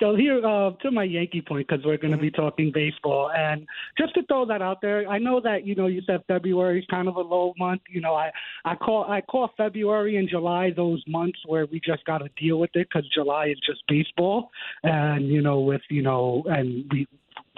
[0.00, 2.26] so here uh, to my Yankee point because we're going to mm-hmm.
[2.26, 3.66] be talking baseball, and
[3.98, 6.86] just to throw that out there, I know that you know you said February is
[6.90, 7.82] kind of a low month.
[7.88, 8.30] You know, I
[8.64, 12.58] I call I call February and July those months where we just got to deal
[12.58, 14.50] with it because July is just baseball,
[14.82, 17.06] and you know with you know and we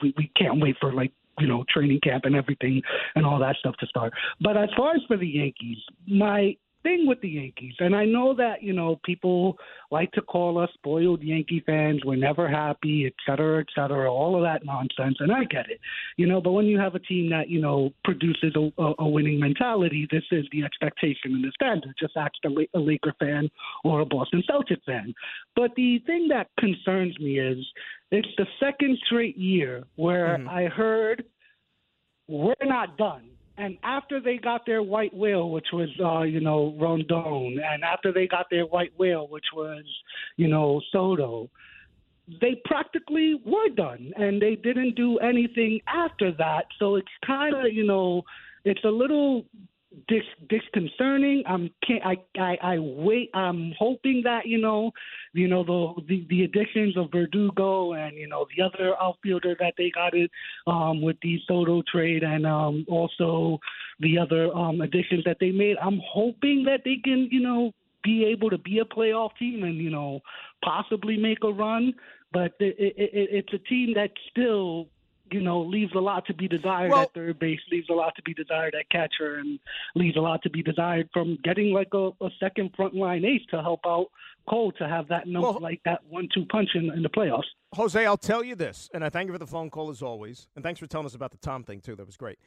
[0.03, 2.83] we, we can't wait for like you know training camp and everything
[3.15, 4.13] and all that stuff to start.
[4.41, 6.57] But as far as for the Yankees, my
[6.87, 7.75] thing with the Yankees.
[7.81, 9.57] And I know that, you know, people
[9.91, 12.03] like to call us spoiled Yankee fans.
[12.05, 15.17] We're never happy, et cetera, et cetera, all of that nonsense.
[15.19, 15.81] And I get it,
[16.17, 19.09] you know, but when you have a team that, you know, produces a, a, a
[19.09, 21.95] winning mentality, this is the expectation and the standard.
[21.99, 23.49] Just ask a, a Laker fan
[23.83, 25.13] or a Boston Celtic fan.
[25.57, 27.59] But the thing that concerns me is
[28.13, 30.49] it's the second straight year where mm-hmm.
[30.49, 31.25] I heard
[32.29, 33.31] we're not done.
[33.59, 38.13] And after they got their white whale, which was, uh, you know, Rondon, and after
[38.13, 39.85] they got their white whale, which was,
[40.37, 41.49] you know, Soto,
[42.41, 46.67] they practically were done, and they didn't do anything after that.
[46.79, 48.23] So it's kind of, you know,
[48.65, 49.47] it's a little
[50.09, 51.43] dis- disconcerting.
[51.47, 53.31] I'm can't I, I I wait.
[53.35, 54.93] I'm hoping that you know,
[55.33, 59.75] you know the the, the additions of Verdugo and you know the other outfielder that
[59.77, 60.31] they got it
[60.67, 63.59] um, with the Soto trade and um, also
[64.01, 65.77] the other um, additions that they made.
[65.83, 69.77] I'm hoping that they can you know be able to be a playoff team and
[69.77, 70.21] you know
[70.65, 71.95] possibly make a run.
[72.33, 74.89] But it, it, it, it's a team that still
[75.31, 78.15] you know, leaves a lot to be desired Well- at third base, leaves a lot
[78.17, 79.59] to be desired at catcher, and
[79.95, 83.43] leaves a lot to be desired from getting like a, a second front line ace
[83.51, 84.07] to help out
[84.49, 87.45] Cole to have that number, Well- like that one two punch in, in the playoffs.
[87.75, 90.49] Jose, I'll tell you this, and I thank you for the phone call as always,
[90.55, 91.97] and thanks for telling us about the Tom thing too.
[91.97, 92.39] That was great.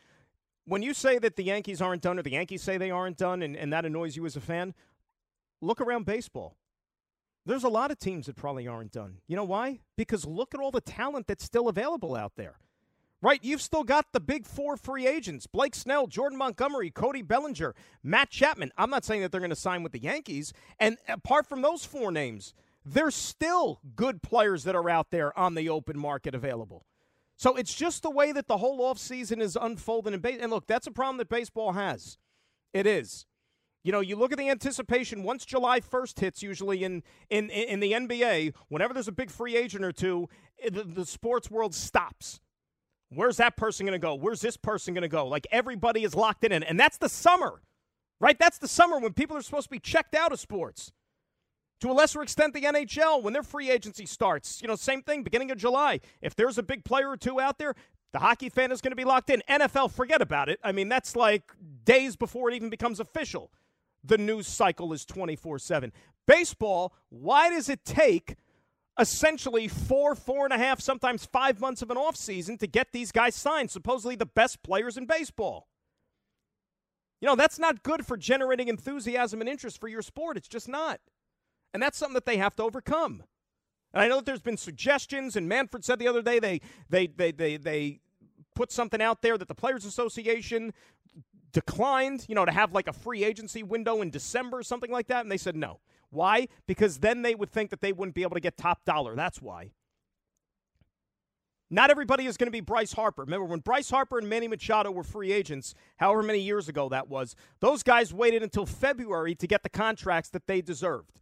[0.65, 3.41] When you say that the Yankees aren't done, or the Yankees say they aren't done,
[3.41, 4.73] and, and that annoys you as a fan,
[5.61, 6.55] look around baseball.
[7.45, 9.17] There's a lot of teams that probably aren't done.
[9.27, 9.79] You know why?
[9.97, 12.57] Because look at all the talent that's still available out there.
[13.21, 13.39] Right?
[13.43, 18.29] You've still got the big four free agents Blake Snell, Jordan Montgomery, Cody Bellinger, Matt
[18.29, 18.71] Chapman.
[18.77, 20.53] I'm not saying that they're going to sign with the Yankees.
[20.79, 22.53] And apart from those four names,
[22.85, 26.85] there's still good players that are out there on the open market available.
[27.35, 30.39] So it's just the way that the whole offseason is unfolding in base.
[30.41, 32.17] And look, that's a problem that baseball has.
[32.73, 33.25] It is.
[33.83, 37.79] You know, you look at the anticipation once July 1st hits, usually in, in, in
[37.79, 40.27] the NBA, whenever there's a big free agent or two,
[40.61, 42.41] eh, the, the sports world stops.
[43.09, 44.13] Where's that person going to go?
[44.13, 45.27] Where's this person going to go?
[45.27, 46.51] Like everybody is locked in.
[46.51, 47.61] And that's the summer,
[48.19, 48.37] right?
[48.37, 50.91] That's the summer when people are supposed to be checked out of sports.
[51.81, 55.23] To a lesser extent, the NHL, when their free agency starts, you know, same thing,
[55.23, 56.01] beginning of July.
[56.21, 57.73] If there's a big player or two out there,
[58.11, 59.41] the hockey fan is going to be locked in.
[59.49, 60.59] NFL, forget about it.
[60.63, 61.53] I mean, that's like
[61.85, 63.51] days before it even becomes official.
[64.03, 65.91] The news cycle is 24 7.
[66.27, 68.35] Baseball, why does it take
[68.99, 73.11] essentially four, four and a half, sometimes five months of an offseason to get these
[73.11, 75.67] guys signed, supposedly the best players in baseball?
[77.21, 80.37] You know, that's not good for generating enthusiasm and interest for your sport.
[80.37, 80.99] It's just not.
[81.73, 83.23] And that's something that they have to overcome.
[83.93, 87.07] And I know that there's been suggestions, and Manfred said the other day they they
[87.07, 87.99] they they they
[88.55, 90.73] put something out there that the Players Association
[91.51, 95.21] declined, you know, to have like a free agency window in December something like that,
[95.21, 95.79] and they said no.
[96.09, 96.47] Why?
[96.67, 99.15] Because then they would think that they wouldn't be able to get top dollar.
[99.15, 99.71] That's why.
[101.71, 103.23] Not everybody is going to be Bryce Harper.
[103.23, 107.09] Remember, when Bryce Harper and Manny Machado were free agents, however many years ago that
[107.09, 111.21] was, those guys waited until February to get the contracts that they deserved.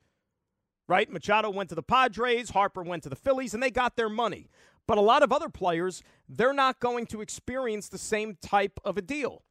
[0.87, 1.11] Right?
[1.11, 4.49] Machado went to the Padres, Harper went to the Phillies, and they got their money.
[4.87, 8.97] But a lot of other players, they're not going to experience the same type of
[8.97, 9.43] a deal.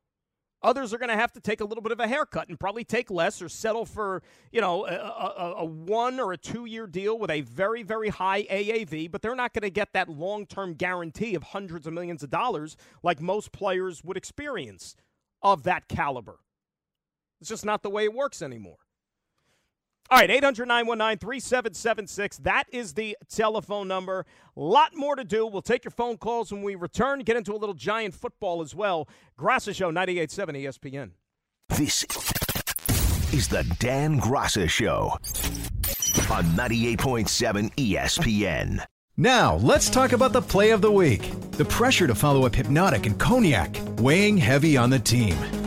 [0.67, 2.83] Others are going to have to take a little bit of a haircut and probably
[2.83, 6.89] take less or settle for, you know, a, a, a one or a two year
[6.89, 10.45] deal with a very, very high AAV, but they're not going to get that long
[10.45, 14.97] term guarantee of hundreds of millions of dollars like most players would experience
[15.41, 16.41] of that caliber.
[17.41, 18.79] It's just not the way it works anymore.
[20.09, 22.39] All right, 800 919 3776.
[22.39, 24.25] That is the telephone number.
[24.57, 25.47] A lot more to do.
[25.47, 27.21] We'll take your phone calls when we return.
[27.21, 29.09] Get into a little giant football as well.
[29.39, 31.11] Graca Show, 98.7 ESPN.
[31.71, 32.05] This
[33.33, 35.19] is the Dan Graca Show
[36.31, 38.85] on 98.7 ESPN.
[39.17, 41.33] Now, let's talk about the play of the week.
[41.53, 45.37] The pressure to follow up Hpnotiq and Cognac, weighing heavy on the team.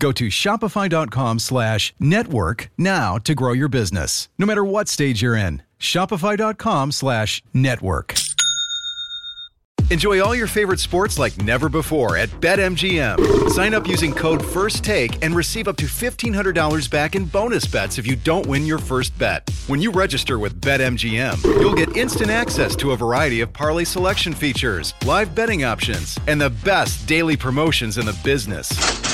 [0.00, 5.36] Go to shopify.com slash network now to grow your business, no matter what stage you're
[5.36, 5.62] in.
[5.78, 8.14] Shopify.com slash network.
[9.90, 13.50] Enjoy all your favorite sports like never before at BetMGM.
[13.50, 18.06] Sign up using code FIRSTTAKE and receive up to $1,500 back in bonus bets if
[18.06, 19.50] you don't win your first bet.
[19.66, 24.32] When you register with BetMGM, you'll get instant access to a variety of parlay selection
[24.32, 29.09] features, live betting options, and the best daily promotions in the business.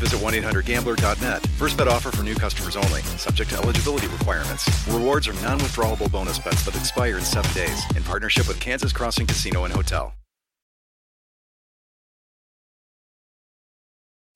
[0.00, 1.46] visit 1-800-GAMBLER.net.
[1.58, 3.02] First bet offer for new customers only.
[3.18, 4.68] Subject to eligibility requirements.
[4.88, 7.82] Rewards are non-withdrawable bonus bets that expire in seven days.
[7.94, 10.12] In partnership with Kansas Crossing Casino and Hotel.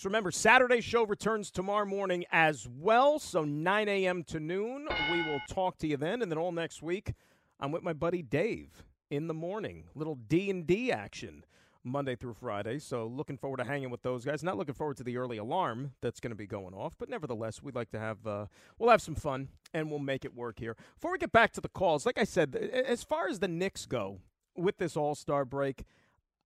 [0.05, 3.19] Remember, Saturday show returns tomorrow morning as well.
[3.19, 4.23] So 9 a.m.
[4.25, 4.87] to noon.
[5.11, 7.15] We will talk to you then, and then all next week,
[7.59, 9.85] I'm with my buddy Dave in the morning.
[9.95, 11.45] Little D and D action
[11.85, 12.79] Monday through Friday.
[12.79, 14.43] So looking forward to hanging with those guys.
[14.43, 17.63] Not looking forward to the early alarm that's going to be going off, but nevertheless,
[17.63, 18.47] we'd like to have uh,
[18.79, 20.77] we'll have some fun and we'll make it work here.
[20.95, 23.87] Before we get back to the calls, like I said, as far as the Knicks
[23.87, 24.21] go
[24.57, 25.85] with this All Star break,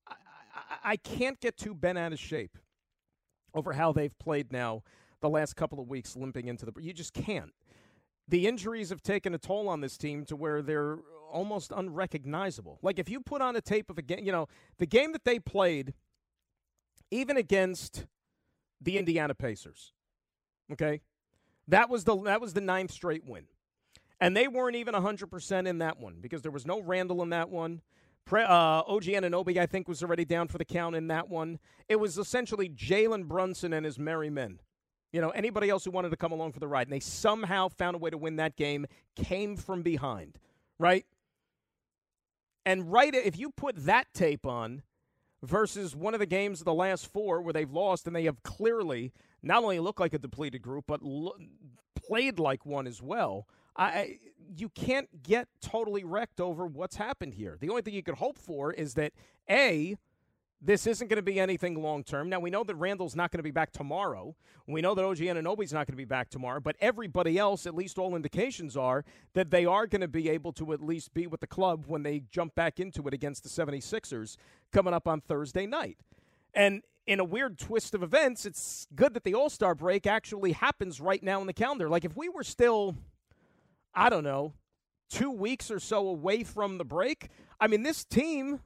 [0.06, 0.14] I,
[0.54, 2.58] I, I can't get too bent out of shape
[3.54, 4.82] over how they've played now
[5.20, 7.52] the last couple of weeks limping into the you just can't
[8.28, 10.98] the injuries have taken a toll on this team to where they're
[11.32, 14.46] almost unrecognizable like if you put on a tape of a game you know
[14.78, 15.94] the game that they played
[17.10, 18.06] even against
[18.80, 19.92] the Indiana Pacers
[20.72, 21.00] okay
[21.66, 23.44] that was the that was the ninth straight win
[24.20, 27.50] and they weren't even 100% in that one because there was no Randall in that
[27.50, 27.82] one
[28.28, 31.58] Pre, uh, OG Anunoby, I think, was already down for the count in that one.
[31.88, 34.60] It was essentially Jalen Brunson and his merry men.
[35.14, 36.88] You know, anybody else who wanted to come along for the ride.
[36.88, 38.84] And they somehow found a way to win that game,
[39.16, 40.38] came from behind,
[40.78, 41.06] right?
[42.68, 44.82] And right, if you put that tape on
[45.42, 48.42] versus one of the games of the last four where they've lost and they have
[48.42, 49.10] clearly
[49.42, 51.32] not only looked like a depleted group, but lo-
[51.94, 54.18] played like one as well, I
[54.54, 57.56] you can't get totally wrecked over what's happened here.
[57.58, 59.14] The only thing you could hope for is that
[59.48, 59.96] a
[60.60, 62.28] this isn't going to be anything long term.
[62.28, 64.34] Now we know that Randall's not going to be back tomorrow.
[64.66, 66.60] We know that OG Anunoby's not going to be back tomorrow.
[66.60, 70.52] But everybody else, at least all indications are that they are going to be able
[70.54, 73.48] to at least be with the club when they jump back into it against the
[73.48, 74.36] 76ers
[74.72, 75.98] coming up on Thursday night.
[76.54, 80.52] And in a weird twist of events, it's good that the All Star break actually
[80.52, 81.88] happens right now in the calendar.
[81.88, 82.96] Like if we were still
[83.94, 84.54] I don't know,
[85.10, 88.60] two weeks or so away from the break, I mean, this team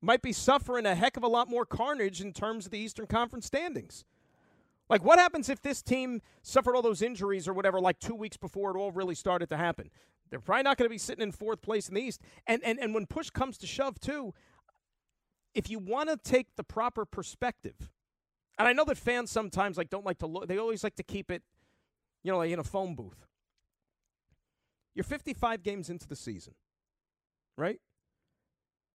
[0.00, 3.06] might be suffering a heck of a lot more carnage in terms of the Eastern
[3.06, 4.04] Conference standings.
[4.88, 8.36] Like, what happens if this team suffered all those injuries or whatever, like two weeks
[8.36, 9.90] before it all really started to happen?
[10.30, 12.20] They're probably not going to be sitting in fourth place in the East.
[12.46, 14.34] And, and, and when push comes to shove, too,
[15.54, 17.90] if you want to take the proper perspective,
[18.58, 21.02] and I know that fans sometimes like don't like to look, they always like to
[21.02, 21.42] keep it,
[22.22, 23.26] you know, like in a phone booth.
[24.94, 26.54] You're 55 games into the season,
[27.56, 27.80] right?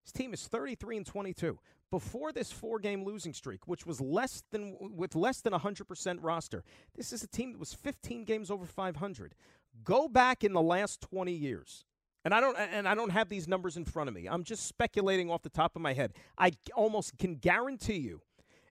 [0.03, 1.59] His team is 33 and 22.
[1.91, 6.63] Before this four-game losing streak, which was less than with less than 100% roster,
[6.95, 9.35] this is a team that was 15 games over 500.
[9.83, 11.85] Go back in the last 20 years.
[12.25, 14.27] And I don't and I don't have these numbers in front of me.
[14.27, 16.13] I'm just speculating off the top of my head.
[16.37, 18.21] I almost can guarantee you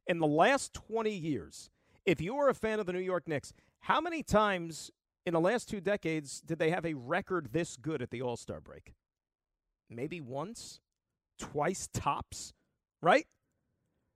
[0.07, 1.71] in the last 20 years,
[2.05, 4.91] if you are a fan of the New York Knicks, how many times
[5.27, 8.37] in the last two decades did they have a record this good at the All
[8.37, 8.95] Star break?
[9.89, 10.81] Maybe once,
[11.43, 12.53] twice tops,
[13.01, 13.27] right?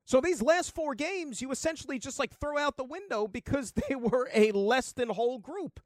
[0.04, 3.96] So these last four games, you essentially just like throw out the window because they
[3.96, 5.80] were a less than whole group.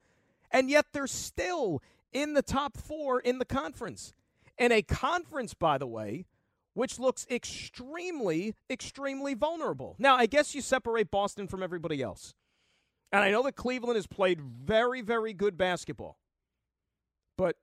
[0.51, 4.13] And yet they're still in the top four in the conference.
[4.59, 6.27] And a conference, by the way,
[6.75, 9.97] which looks extremely, extremely vulnerable.
[9.99, 12.35] Now, I guess you separate Boston from everybody else.
[13.13, 16.19] And I know that Cleveland has played very, very good basketball.
[17.39, 17.57] But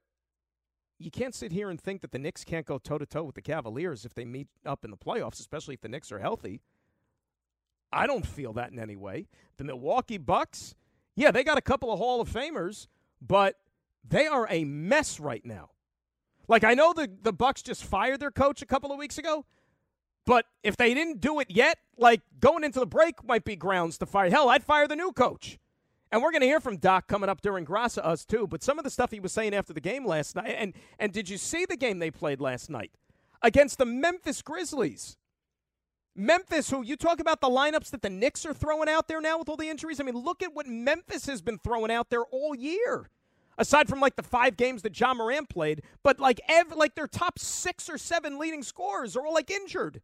[0.98, 3.36] you can't sit here and think that the Knicks can't go toe to toe with
[3.36, 6.60] the Cavaliers if they meet up in the playoffs, especially if the Knicks are healthy.
[7.92, 9.28] I don't feel that in any way.
[9.56, 10.74] The Milwaukee Bucks,
[11.14, 12.88] yeah, they got a couple of Hall of Famers,
[13.20, 13.56] but
[14.06, 15.70] they are a mess right now.
[16.48, 19.44] Like I know the the Bucks just fired their coach a couple of weeks ago,
[20.26, 23.98] but if they didn't do it yet, like going into the break might be grounds
[23.98, 24.30] to fire.
[24.30, 25.58] Hell, I'd fire the new coach.
[26.10, 28.46] And we're going to hear from Doc coming up during Graca us too.
[28.46, 31.12] But some of the stuff he was saying after the game last night, and and
[31.12, 32.92] did you see the game they played last night
[33.42, 35.16] against the Memphis Grizzlies?
[36.16, 39.38] Memphis, who you talk about the lineups that the Knicks are throwing out there now
[39.38, 40.00] with all the injuries.
[40.00, 43.08] I mean, look at what Memphis has been throwing out there all year.
[43.56, 47.06] Aside from like the five games that Ja Morant played, but like ev- like their
[47.06, 50.00] top six or seven leading scorers are all like injured.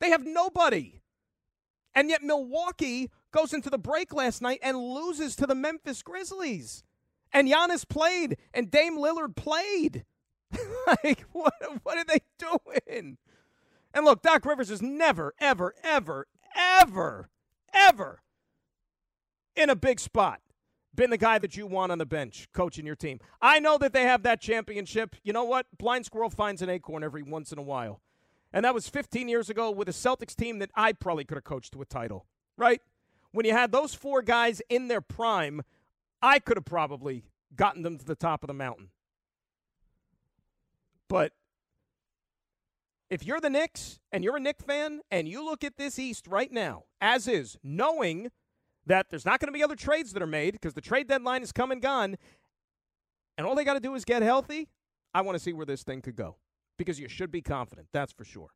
[0.00, 1.00] They have nobody.
[1.94, 6.82] And yet Milwaukee goes into the break last night and loses to the Memphis Grizzlies.
[7.32, 10.04] And Giannis played and Dame Lillard played.
[11.04, 13.18] like what what are they doing?
[13.92, 17.28] And look, Doc Rivers is never, ever, ever, ever,
[17.74, 18.22] ever
[19.54, 20.40] in a big spot
[20.94, 23.20] been the guy that you want on the bench coaching your team.
[23.42, 25.14] I know that they have that championship.
[25.22, 25.66] You know what?
[25.76, 28.00] Blind squirrel finds an acorn every once in a while.
[28.50, 31.44] And that was 15 years ago with a Celtics team that I probably could have
[31.44, 32.24] coached to a title,
[32.56, 32.80] right?
[33.36, 35.60] When you had those four guys in their prime,
[36.22, 37.24] I could have probably
[37.54, 38.88] gotten them to the top of the mountain.
[41.06, 41.32] But
[43.10, 46.26] if you're the Knicks and you're a Knick fan and you look at this East
[46.26, 48.30] right now, as is, knowing
[48.86, 51.42] that there's not going to be other trades that are made because the trade deadline
[51.42, 52.16] is come and gone,
[53.36, 54.70] and all they got to do is get healthy,
[55.12, 56.36] I want to see where this thing could go
[56.78, 57.88] because you should be confident.
[57.92, 58.55] That's for sure.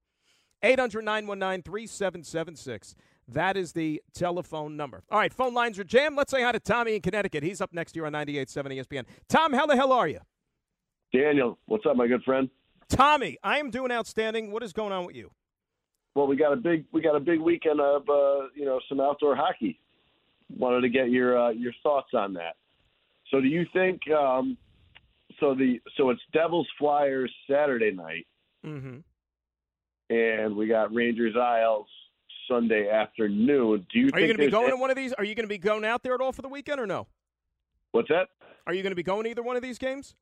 [0.63, 2.95] 800 919 3776.
[3.29, 5.03] That is the telephone number.
[5.11, 6.17] All right, phone lines are jammed.
[6.17, 7.43] Let's say hi to Tommy in Connecticut.
[7.43, 9.05] He's up next year on 98.7 ESPN.
[9.29, 10.21] Tom, how the hell are you?
[11.13, 12.49] Daniel, what's up, my good friend?
[12.89, 14.51] Tommy, I am doing outstanding.
[14.51, 15.31] What is going on with you?
[16.15, 19.01] Well, we got a big we got a big weekend of uh, you know some
[19.01, 19.79] outdoor hockey.
[20.57, 22.57] Wanted to get your uh, your thoughts on that.
[23.31, 24.01] So, do you think?
[24.11, 24.59] Um,
[25.39, 28.27] so the so it's Devils Flyers Saturday night,
[28.67, 28.99] Mm-hmm.
[30.11, 31.87] And we got Rangers Isles
[32.49, 33.87] Sunday afternoon.
[33.93, 35.13] Do you Are you going to be going a- to one of these?
[35.15, 37.07] Are you going to be going out there at all for the weekend or no?
[37.93, 38.29] What's that?
[38.67, 40.15] Are you going to be going to either one of these games?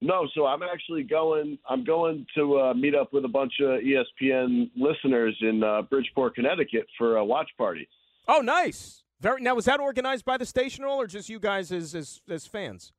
[0.00, 1.58] No, so I'm actually going.
[1.68, 6.34] I'm going to uh, meet up with a bunch of ESPN listeners in uh, Bridgeport,
[6.34, 7.88] Connecticut, for a watch party.
[8.28, 9.02] Oh, nice.
[9.20, 9.54] Very now.
[9.54, 12.92] Was that organized by the station or just you guys as as, as fans?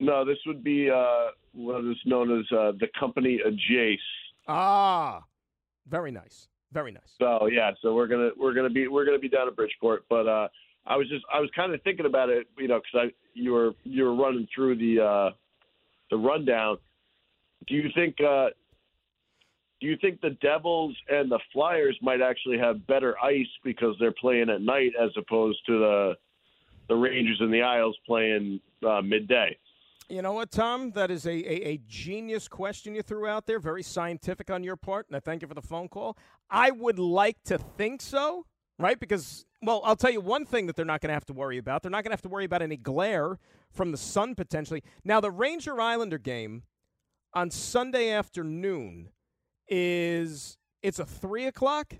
[0.00, 3.96] No, this would be uh, what is known as uh, the company Adjace.
[4.48, 5.22] Ah,
[5.88, 6.48] very nice.
[6.72, 7.14] Very nice.
[7.18, 10.04] So yeah, so we're gonna we're gonna be we're gonna be down at Bridgeport.
[10.10, 10.48] But uh,
[10.86, 13.52] I was just I was kind of thinking about it, you know, because I you
[13.52, 15.30] were you were running through the uh,
[16.10, 16.78] the rundown.
[17.66, 18.48] Do you think uh,
[19.80, 24.14] do you think the Devils and the Flyers might actually have better ice because they're
[24.20, 26.14] playing at night as opposed to the
[26.88, 29.56] the Rangers and the Isles playing uh, midday?
[30.08, 30.92] You know what, Tom?
[30.92, 33.58] That is a, a, a genius question you threw out there.
[33.58, 36.16] Very scientific on your part, and I thank you for the phone call.
[36.48, 38.46] I would like to think so,
[38.78, 39.00] right?
[39.00, 41.58] Because, well, I'll tell you one thing that they're not going to have to worry
[41.58, 41.82] about.
[41.82, 43.40] They're not going to have to worry about any glare
[43.72, 44.84] from the sun potentially.
[45.04, 46.62] Now, the Ranger Islander game
[47.34, 49.08] on Sunday afternoon
[49.66, 51.94] is it's a three o'clock,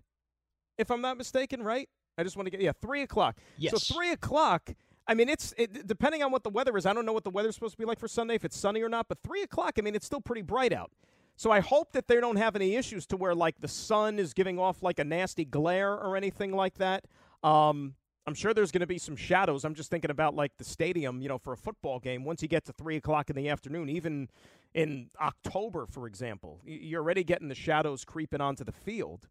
[0.78, 1.88] if I'm not mistaken, right?
[2.16, 3.36] I just want to get yeah, three o'clock.
[3.58, 3.72] Yes.
[3.72, 4.70] So three o'clock.
[5.08, 6.86] I mean, it's it, depending on what the weather is.
[6.86, 8.82] I don't know what the weather's supposed to be like for Sunday, if it's sunny
[8.82, 9.08] or not.
[9.08, 9.74] But three o'clock.
[9.78, 10.90] I mean, it's still pretty bright out.
[11.36, 14.32] So I hope that they don't have any issues to where like the sun is
[14.32, 17.04] giving off like a nasty glare or anything like that.
[17.44, 17.94] Um,
[18.26, 19.64] I'm sure there's going to be some shadows.
[19.64, 22.24] I'm just thinking about like the stadium, you know, for a football game.
[22.24, 24.28] Once you get to three o'clock in the afternoon, even
[24.74, 29.28] in October, for example, you're already getting the shadows creeping onto the field.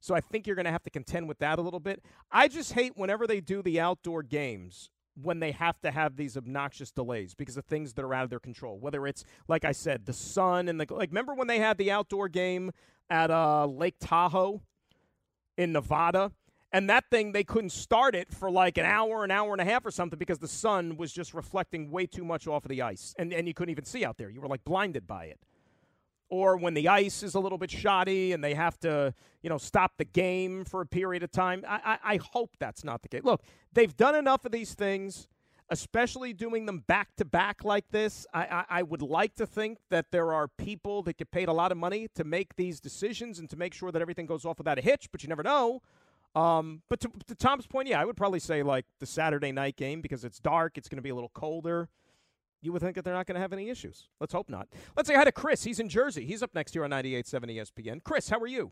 [0.00, 2.02] So I think you're going to have to contend with that a little bit.
[2.32, 4.90] I just hate whenever they do the outdoor games
[5.20, 8.30] when they have to have these obnoxious delays because of things that are out of
[8.30, 8.78] their control.
[8.78, 11.10] Whether it's like I said, the sun and the like.
[11.10, 12.72] Remember when they had the outdoor game
[13.10, 14.62] at uh, Lake Tahoe
[15.56, 16.32] in Nevada?
[16.72, 19.64] And that thing, they couldn't start it for like an hour, an hour and a
[19.64, 22.82] half or something because the sun was just reflecting way too much off of the
[22.82, 23.14] ice.
[23.16, 24.28] And, and you couldn't even see out there.
[24.28, 25.38] You were like blinded by it
[26.28, 29.58] or when the ice is a little bit shoddy and they have to, you know,
[29.58, 31.64] stop the game for a period of time.
[31.68, 33.22] I, I, I hope that's not the case.
[33.24, 35.28] Look, they've done enough of these things,
[35.70, 38.26] especially doing them back to back like this.
[38.32, 41.52] I, I, I would like to think that there are people that get paid a
[41.52, 44.58] lot of money to make these decisions and to make sure that everything goes off
[44.58, 45.82] without a hitch, but you never know.
[46.34, 49.76] Um, but to, to Tom's point, yeah, I would probably say like the Saturday night
[49.76, 51.88] game because it's dark, it's going to be a little colder
[52.64, 54.08] you would think that they're not going to have any issues.
[54.20, 54.68] Let's hope not.
[54.96, 55.62] Let's say hi to Chris.
[55.64, 56.24] He's in Jersey.
[56.24, 58.02] He's up next here on 98.7 ESPN.
[58.02, 58.70] Chris, how are you?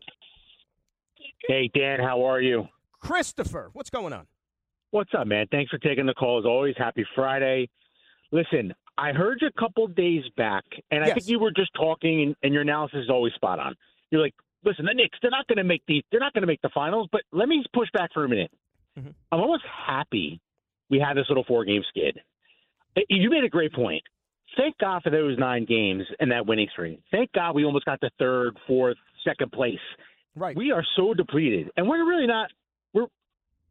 [1.47, 2.67] Hey, Dan, how are you?
[2.99, 4.25] Christopher, what's going on?
[4.91, 5.47] What's up, man?
[5.51, 6.39] Thanks for taking the call.
[6.39, 7.69] As always, happy Friday.
[8.31, 11.15] Listen, I heard you a couple days back, and I Yes.
[11.15, 13.75] think you were just talking, and, and your analysis is always spot on.
[14.11, 16.47] You're like, listen, the Knicks, they're not going to make the, they're not going to
[16.47, 17.09] make the finals.
[17.11, 18.51] But let me push back for a minute.
[18.97, 19.13] Mhm.
[19.31, 20.39] I'm almost happy
[20.89, 22.19] we had this little four game skid.
[23.09, 24.03] You made a great point.
[24.57, 27.01] Thank God for those nine games and that winning streak.
[27.11, 29.79] Thank God we almost got to third, fourth, second place
[30.35, 30.55] Right.
[30.55, 32.49] We are so depleted, and we're really not.
[32.93, 33.07] We're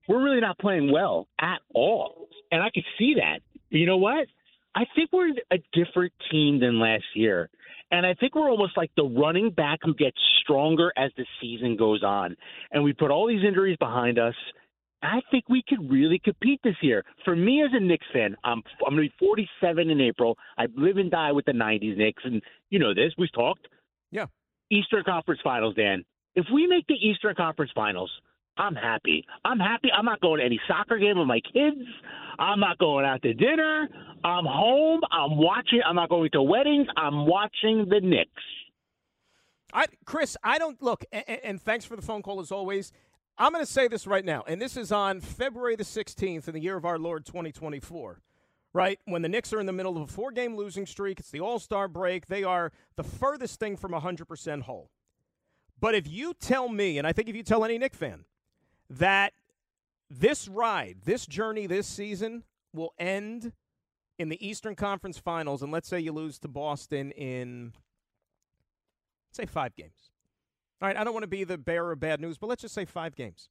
[0.08, 3.40] we're really not playing well at all, and I could see that.
[3.70, 4.26] You know what?
[4.74, 7.50] I think we're a different team than last year.
[7.90, 11.76] And I think we're almost like the running back who gets stronger as the season
[11.76, 12.36] goes on.
[12.70, 14.34] And we put all these injuries behind us.
[15.02, 17.04] I think we could really compete this year.
[17.24, 20.36] For me as a Knicks fan, I'm I'm going to be 47 in April.
[20.56, 23.12] I live and die with the 90s Knicks, and you know this.
[23.18, 23.68] We've talked.
[24.10, 24.26] Yeah.
[24.70, 26.04] Eastern Conference Finals, Dan.
[26.34, 28.10] If we make the Eastern Conference Finals,
[28.56, 29.24] I'm happy.
[29.44, 29.88] I'm happy.
[29.96, 31.80] I'm not going to any soccer game with my kids.
[32.38, 33.88] I'm not going out to dinner.
[34.24, 35.00] I'm home.
[35.10, 35.80] I'm watching.
[35.86, 36.86] I'm not going to weddings.
[36.96, 38.30] I'm watching the Knicks.
[39.74, 42.92] I, Chris, I don't look, and, and thanks for the phone call as always.
[43.38, 46.54] I'm going to say this right now, and this is on February the 16th in
[46.54, 48.20] the year of our Lord 2024,
[48.72, 49.00] right?
[49.06, 51.40] When the Knicks are in the middle of a four game losing streak, it's the
[51.40, 52.26] All Star break.
[52.26, 54.90] They are the furthest thing from 100% whole.
[55.80, 58.26] But if you tell me, and I think if you tell any Knick fan,
[58.90, 59.32] that
[60.10, 63.52] this ride, this journey this season will end
[64.18, 67.72] in the Eastern Conference Finals, and let's say you lose to Boston in,
[69.32, 70.11] say, five games.
[70.82, 72.74] All right, I don't want to be the bearer of bad news, but let's just
[72.74, 73.48] say five games.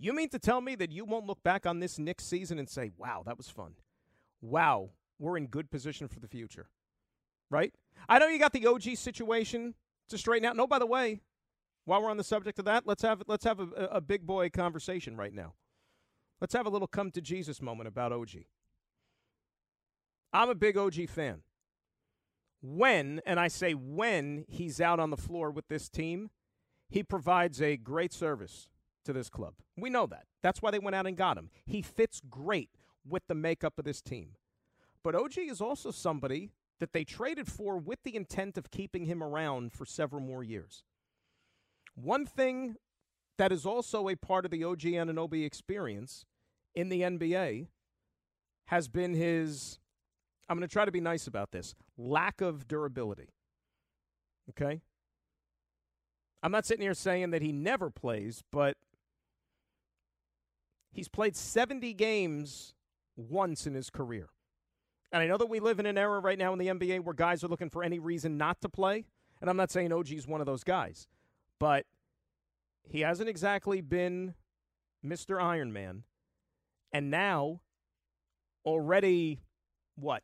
[0.00, 2.68] You mean to tell me that you won't look back on this Knicks season and
[2.68, 3.74] say, wow, that was fun?
[4.42, 6.68] Wow, we're in good position for the future.
[7.48, 7.72] Right?
[8.08, 9.74] I know you got the OG situation
[10.08, 10.56] to straighten out.
[10.56, 11.20] No, by the way,
[11.84, 14.50] while we're on the subject of that, let's have let's have a, a big boy
[14.50, 15.54] conversation right now.
[16.40, 18.30] Let's have a little come to Jesus moment about OG.
[20.32, 21.42] I'm a big OG fan.
[22.60, 26.30] When, and I say when, he's out on the floor with this team,
[26.88, 28.68] he provides a great service
[29.04, 29.54] to this club.
[29.76, 30.24] We know that.
[30.42, 31.50] That's why they went out and got him.
[31.66, 32.70] He fits great
[33.06, 34.30] with the makeup of this team.
[35.02, 39.22] But OG is also somebody that they traded for with the intent of keeping him
[39.22, 40.84] around for several more years.
[41.94, 42.76] One thing
[43.38, 46.24] that is also a part of the OG Anunoby experience
[46.74, 47.68] in the NBA
[48.66, 49.78] has been his,
[50.48, 53.28] I'm going to try to be nice about this, lack of durability.
[54.50, 54.80] Okay?
[56.44, 58.76] I'm not sitting here saying that he never plays, but
[60.92, 62.74] he's played 70 games
[63.16, 64.28] once in his career.
[65.10, 67.14] And I know that we live in an era right now in the NBA where
[67.14, 69.06] guys are looking for any reason not to play.
[69.40, 71.08] And I'm not saying OG is one of those guys,
[71.58, 71.86] but
[72.82, 74.34] he hasn't exactly been
[75.02, 75.42] Mr.
[75.42, 76.02] Iron Man.
[76.92, 77.60] And now,
[78.66, 79.40] already,
[79.96, 80.22] what,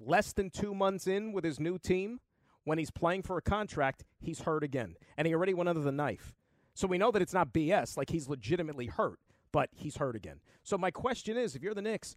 [0.00, 2.18] less than two months in with his new team,
[2.64, 4.94] when he's playing for a contract, he's hurt again.
[5.16, 6.34] And he already went under the knife.
[6.74, 9.18] So we know that it's not BS, like he's legitimately hurt,
[9.52, 10.40] but he's hurt again.
[10.62, 12.14] So my question is if you're the Knicks,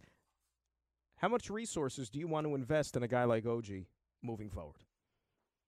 [1.16, 3.68] how much resources do you want to invest in a guy like OG
[4.22, 4.84] moving forward?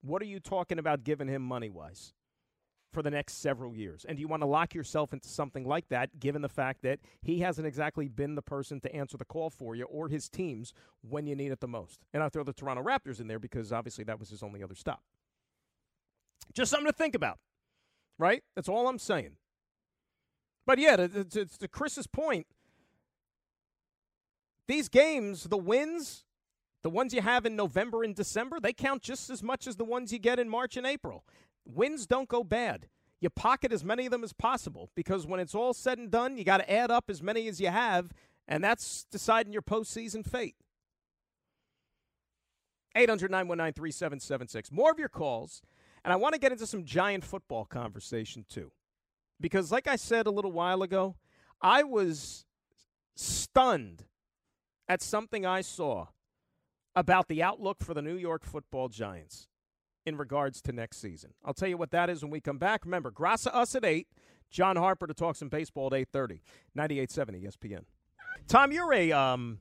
[0.01, 2.14] What are you talking about giving him money wise?
[2.93, 4.05] For the next several years?
[4.09, 7.01] And do you want to lock yourself into something like that, given the fact that
[7.22, 10.72] he hasn't exactly been the person to answer the call for you or his teams
[11.03, 12.01] when you need it the most?
[12.12, 14.74] And I'll throw the Toronto Raptors in there because obviously that was his only other
[14.74, 15.03] stop.
[16.55, 17.39] Just something to think about,
[18.18, 18.43] right?
[18.55, 19.36] That's all I'm saying.
[20.66, 22.47] But yeah, to, to, to Chris's point,
[24.66, 26.24] these games, the wins,
[26.82, 29.84] the ones you have in November and December, they count just as much as the
[29.84, 31.24] ones you get in March and April.
[31.69, 32.89] Wins don't go bad.
[33.21, 36.37] You pocket as many of them as possible because when it's all said and done,
[36.37, 38.12] you got to add up as many as you have,
[38.47, 40.55] and that's deciding your postseason fate.
[42.95, 44.73] 800 919 3776.
[44.73, 45.62] More of your calls,
[46.05, 48.73] and I want to get into some giant football conversation too.
[49.41, 51.16] Because, like I said a little while ago,
[51.61, 52.45] I was
[53.14, 54.05] stunned
[54.89, 56.07] at something I saw
[56.95, 59.49] about the outlook for the New York football Giants
[60.09, 61.34] in regards to next season.
[61.44, 62.84] I'll tell you what that is when we come back.
[62.84, 64.09] Remember, Graca us at 8,
[64.50, 66.40] John Harper to talk some baseball at 8.30,
[66.76, 67.84] 98.7 ESPN.
[68.48, 69.61] Tom, you're a, um,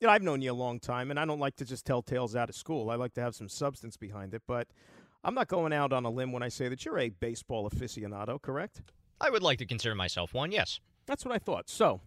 [0.00, 2.02] you know, I've known you a long time, and I don't like to just tell
[2.02, 2.90] tales out of school.
[2.90, 4.68] I like to have some substance behind it, but
[5.22, 8.40] I'm not going out on a limb when I say that you're a baseball aficionado,
[8.42, 8.82] correct?
[9.20, 10.80] I would like to consider myself one, yes.
[11.06, 11.68] That's what I thought.
[11.68, 12.00] So,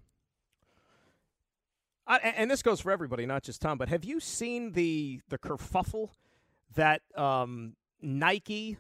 [2.08, 3.78] I, and this goes for everybody, not just Tom.
[3.78, 6.10] But have you seen the the kerfuffle
[6.76, 8.78] that um, Nike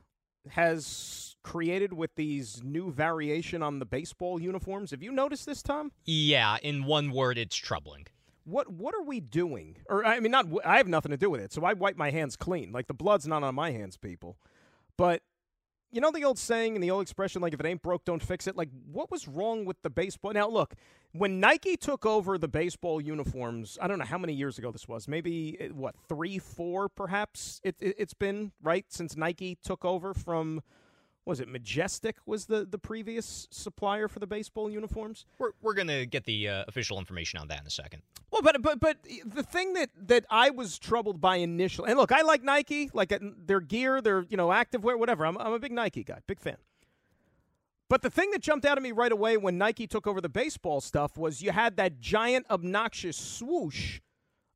[0.50, 4.92] has created with these new variation on the baseball uniforms.
[4.92, 5.92] Have you noticed this, Tom?
[6.06, 8.08] Yeah, in one word, it's troubling.
[8.46, 9.78] What what are we doing?
[9.88, 12.12] Or I mean, not I have nothing to do with it, so I wipe my
[12.12, 12.72] hands clean.
[12.74, 14.38] Like the blood's not on my hands, people.
[14.98, 15.22] But
[15.94, 18.22] you know the old saying and the old expression, like if it ain't broke, don't
[18.22, 18.58] fix it.
[18.58, 20.34] Like what was wrong with the baseball?
[20.34, 20.74] Now look,
[21.12, 24.88] when Nike took over the baseball uniforms, I don't know how many years ago this
[24.88, 25.08] was.
[25.08, 27.62] Maybe eh, what three, four, perhaps.
[27.64, 30.62] It, it, has been right since Nike took over from
[31.26, 35.26] was it Majestic was the, the previous supplier for the baseball uniforms?
[35.38, 38.02] We're, we're going to get the uh, official information on that in a second.
[38.32, 42.12] Well, but but but the thing that that I was troubled by initially, and look,
[42.12, 45.26] I like Nike, like uh, their gear, their you know activewear, whatever.
[45.26, 46.58] I'm I'm a big Nike guy, big fan.
[47.90, 50.30] But the thing that jumped out at me right away when Nike took over the
[50.30, 54.02] baseball stuff was you had that giant obnoxious swoosh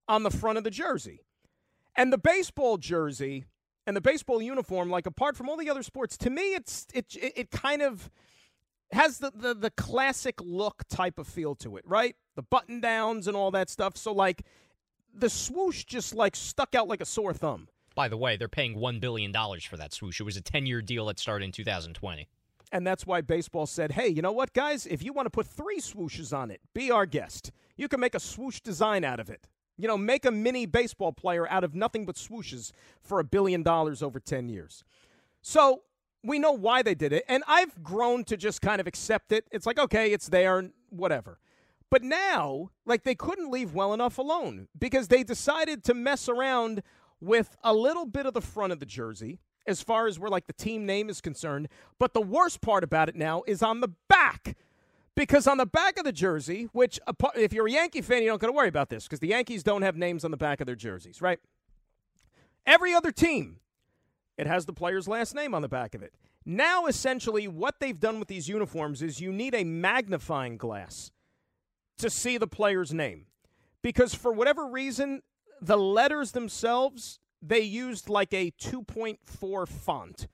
[0.07, 1.21] on the front of the jersey,
[1.95, 3.45] and the baseball jersey
[3.87, 7.15] and the baseball uniform, like apart from all the other sports, to me, it's it
[7.15, 8.11] it, it kind of
[8.91, 12.15] has the, the the classic look type of feel to it, right?
[12.35, 13.95] The button downs and all that stuff.
[13.95, 14.43] So like
[15.15, 17.69] the swoosh just like stuck out like a sore thumb.
[17.95, 20.19] By the way, they're paying one billion dollars for that swoosh.
[20.19, 22.27] It was a ten-year deal that started in 2020.
[22.73, 24.85] And that's why baseball said, hey, you know what, guys?
[24.85, 27.53] If you want to put three swooshes on it, be our guest.
[27.77, 29.47] You can make a swoosh design out of it.
[29.77, 32.71] You know, make a mini baseball player out of nothing but swooshes
[33.01, 34.83] for a billion dollars over 10 years.
[35.41, 35.83] So
[36.23, 37.23] we know why they did it.
[37.27, 39.45] And I've grown to just kind of accept it.
[39.51, 41.39] It's like, okay, it's there, whatever.
[41.89, 46.83] But now, like, they couldn't leave well enough alone because they decided to mess around
[47.21, 50.47] with a little bit of the front of the jersey as far as where, like,
[50.47, 51.69] the team name is concerned.
[51.99, 54.57] But the worst part about it now is on the back.
[55.17, 56.99] Because on the back of the jersey, which
[57.35, 59.63] if you're a Yankee fan, you don't got to worry about this because the Yankees
[59.63, 61.39] don't have names on the back of their jerseys, right?
[62.67, 63.57] Every other team,
[64.37, 66.13] it has the player's last name on the back of it.
[66.45, 71.11] Now, essentially, what they've done with these uniforms is you need a magnifying glass
[71.97, 73.25] to see the player's name.
[73.81, 75.23] Because for whatever reason,
[75.59, 80.27] the letters themselves, they used like a 2.4 font.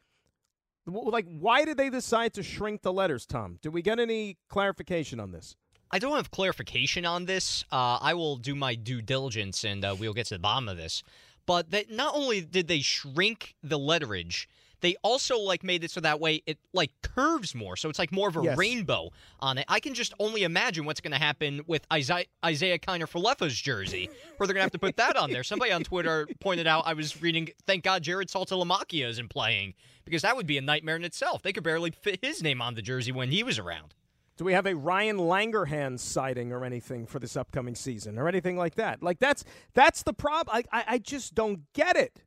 [0.86, 3.58] Like, why did they decide to shrink the letters, Tom?
[3.62, 5.56] Did we get any clarification on this?
[5.92, 7.64] I don't have clarification on this.
[7.72, 10.76] Uh, I will do my due diligence and uh, we'll get to the bottom of
[10.76, 11.04] this.
[11.46, 14.48] But that not only did they shrink the letterage,
[14.84, 18.12] they also like made it so that way it like curves more, so it's like
[18.12, 18.58] more of a yes.
[18.58, 19.10] rainbow
[19.40, 19.66] on it.
[19.70, 24.46] I can just only imagine what's going to happen with Isaiah, Isiah Kiner-Falefa's jersey, where
[24.46, 25.42] they're going to have to put that on there.
[25.44, 27.50] Somebody on Twitter pointed out I was reading.
[27.66, 29.74] Thank God Jarrod Saltalamacchia isn't playing
[30.04, 31.42] because that would be a nightmare in itself.
[31.42, 33.96] They could barely fit his name on the jersey when he was around.
[34.36, 38.58] Do we have a Ryan Langerhans sighting or anything for this upcoming season or anything
[38.58, 39.02] like that?
[39.02, 40.64] Like that's that's the problem.
[40.72, 42.20] I, I, I just don't get it.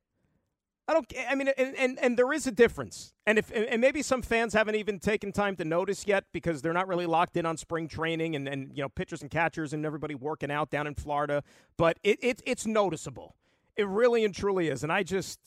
[0.89, 1.13] I don't.
[1.29, 4.53] I mean, and, and, and there is a difference, and if and maybe some fans
[4.53, 7.89] haven't even taken time to notice yet because they're not really locked in on spring
[7.89, 11.43] training and, and you know pitchers and catchers and everybody working out down in Florida.
[11.77, 13.35] But it, it it's noticeable.
[13.77, 15.41] It really and truly is, and I just,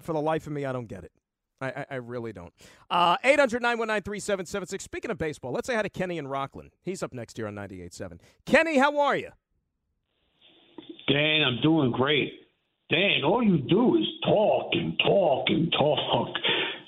[0.00, 1.12] for the life of me, I don't get it.
[1.60, 2.52] I, I, I really don't.
[2.88, 4.84] Uh, 800 919 3776.
[4.84, 6.70] Speaking of baseball, let's say hi to Kenny in Rockland.
[6.82, 8.20] He's up next year on 98.7.
[8.46, 9.30] Kenny, how are you?
[11.08, 12.32] Dan, I'm doing great.
[12.90, 16.28] Dan, all you do is talk and talk and talk.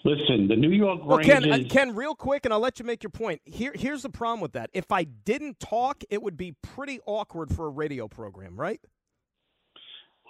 [0.02, 1.44] Listen, the New York well, Rangers.
[1.44, 3.42] Ken, uh, Ken, real quick, and I'll let you make your point.
[3.44, 4.70] Here, here's the problem with that.
[4.72, 8.80] If I didn't talk, it would be pretty awkward for a radio program, right?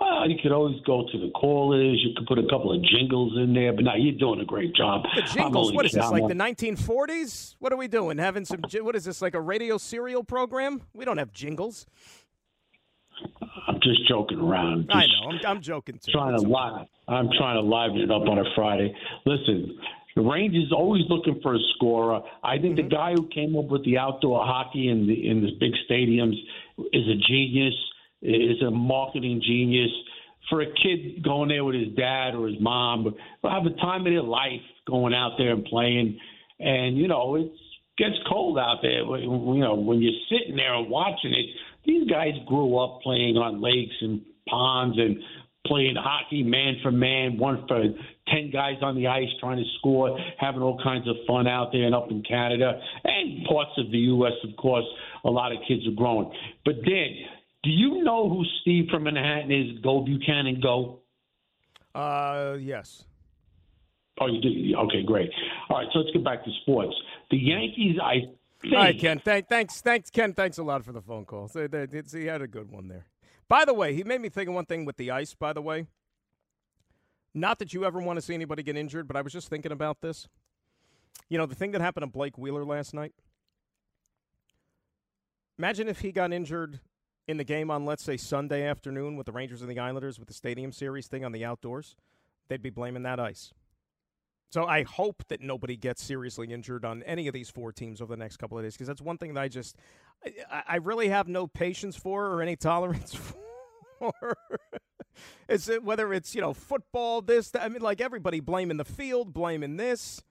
[0.00, 2.02] Well, you could always go to the callers.
[2.02, 4.74] You could put a couple of jingles in there, but now you're doing a great
[4.74, 5.02] job.
[5.14, 5.72] The jingles?
[5.72, 7.54] What is this, like the 1940s?
[7.60, 8.18] What are we doing?
[8.18, 8.60] Having some?
[8.80, 10.82] What is this, like a radio serial program?
[10.94, 11.86] We don't have jingles.
[13.68, 14.86] I'm just joking around.
[14.86, 15.30] Just I know.
[15.30, 16.12] I'm, I'm joking too.
[16.12, 16.86] Trying to live.
[17.08, 18.94] I'm trying to liven it up on a Friday.
[19.26, 19.78] Listen,
[20.16, 22.20] the Rangers always looking for a scorer.
[22.42, 22.88] I think mm-hmm.
[22.88, 26.36] the guy who came up with the outdoor hockey in the in the big stadiums
[26.92, 27.74] is a genius.
[28.22, 29.90] Is a marketing genius
[30.50, 33.14] for a kid going there with his dad or his mom.
[33.40, 36.18] But have the time of their life going out there and playing.
[36.58, 37.50] And you know, it
[37.96, 39.04] gets cold out there.
[39.16, 41.46] You know, when you're sitting there and watching it
[41.84, 45.18] these guys grew up playing on lakes and ponds and
[45.66, 47.82] playing hockey man for man, one for
[48.28, 51.84] 10 guys on the ice trying to score, having all kinds of fun out there
[51.84, 54.84] and up in Canada and parts of the U.S., of course.
[55.24, 56.32] A lot of kids are growing.
[56.64, 57.16] But then,
[57.62, 59.78] do you know who Steve from Manhattan is?
[59.82, 61.00] Go Buchanan, go.
[61.94, 63.04] Uh, yes.
[64.18, 64.76] Oh, you do?
[64.76, 65.30] Okay, great.
[65.68, 66.94] All right, so let's get back to sports.
[67.30, 68.32] The Yankees, I
[68.64, 69.20] all right, Ken.
[69.24, 70.34] Thank, thanks, thanks, Ken.
[70.34, 71.48] Thanks a lot for the phone call.
[71.48, 71.66] So,
[72.12, 73.06] he had a good one there.
[73.48, 75.34] By the way, he made me think of one thing with the ice.
[75.34, 75.86] By the way,
[77.34, 79.72] not that you ever want to see anybody get injured, but I was just thinking
[79.72, 80.28] about this.
[81.28, 83.12] You know, the thing that happened to Blake Wheeler last night.
[85.58, 86.80] Imagine if he got injured
[87.28, 90.28] in the game on, let's say, Sunday afternoon with the Rangers and the Islanders with
[90.28, 91.96] the Stadium Series thing on the outdoors.
[92.48, 93.52] They'd be blaming that ice.
[94.50, 98.12] So I hope that nobody gets seriously injured on any of these four teams over
[98.12, 99.76] the next couple of days because that's one thing that I just
[100.50, 104.36] I, I really have no patience for or any tolerance for.
[105.48, 108.84] it's uh, whether it's you know football, this, that, I mean, like everybody blaming the
[108.84, 110.22] field, blaming this.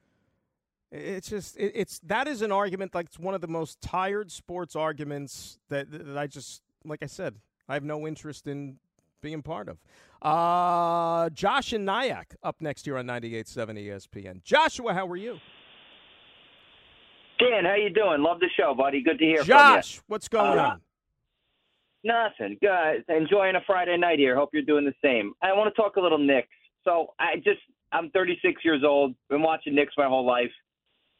[0.92, 4.32] It's just it, it's that is an argument like it's one of the most tired
[4.32, 7.36] sports arguments that, that I just like I said
[7.70, 8.80] I have no interest in
[9.22, 9.78] being part of.
[10.22, 14.44] Uh, Josh and Nyack up next year on 98.7 ESPN.
[14.44, 15.38] Joshua, how are you?
[17.40, 18.22] Dan, how you doing?
[18.22, 19.02] Love the show, buddy.
[19.02, 20.04] Good to hear Josh, from you.
[20.08, 20.82] what's going Uh, on?
[22.04, 22.58] Nothing.
[22.62, 23.04] Good.
[23.10, 24.36] Enjoying a Friday night here.
[24.36, 25.34] Hope you're doing the same.
[25.42, 26.48] I want to talk a little Knicks.
[26.84, 27.60] So I just
[27.92, 29.16] I'm 36 years old.
[29.30, 30.52] Been watching Knicks my whole life.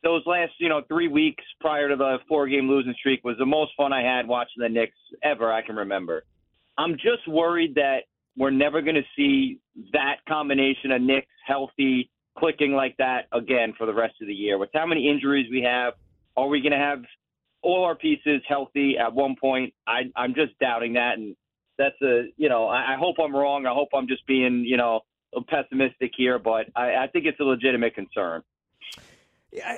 [0.04, 3.46] Those last you know three weeks prior to the four game losing streak was the
[3.46, 6.24] most fun I had watching the Knicks ever I can remember.
[6.78, 8.04] I'm just worried that
[8.40, 9.60] we're never going to see
[9.92, 14.58] that combination of Knicks healthy clicking like that again for the rest of the year.
[14.58, 15.94] With how many injuries we have,
[16.38, 17.04] are we going to have
[17.62, 19.74] all our pieces healthy at one point?
[19.86, 21.36] I, I'm just doubting that, and
[21.78, 23.66] that's a you know I, I hope I'm wrong.
[23.66, 25.02] I hope I'm just being you know
[25.50, 28.42] pessimistic here, but I, I think it's a legitimate concern.
[29.52, 29.76] Yeah,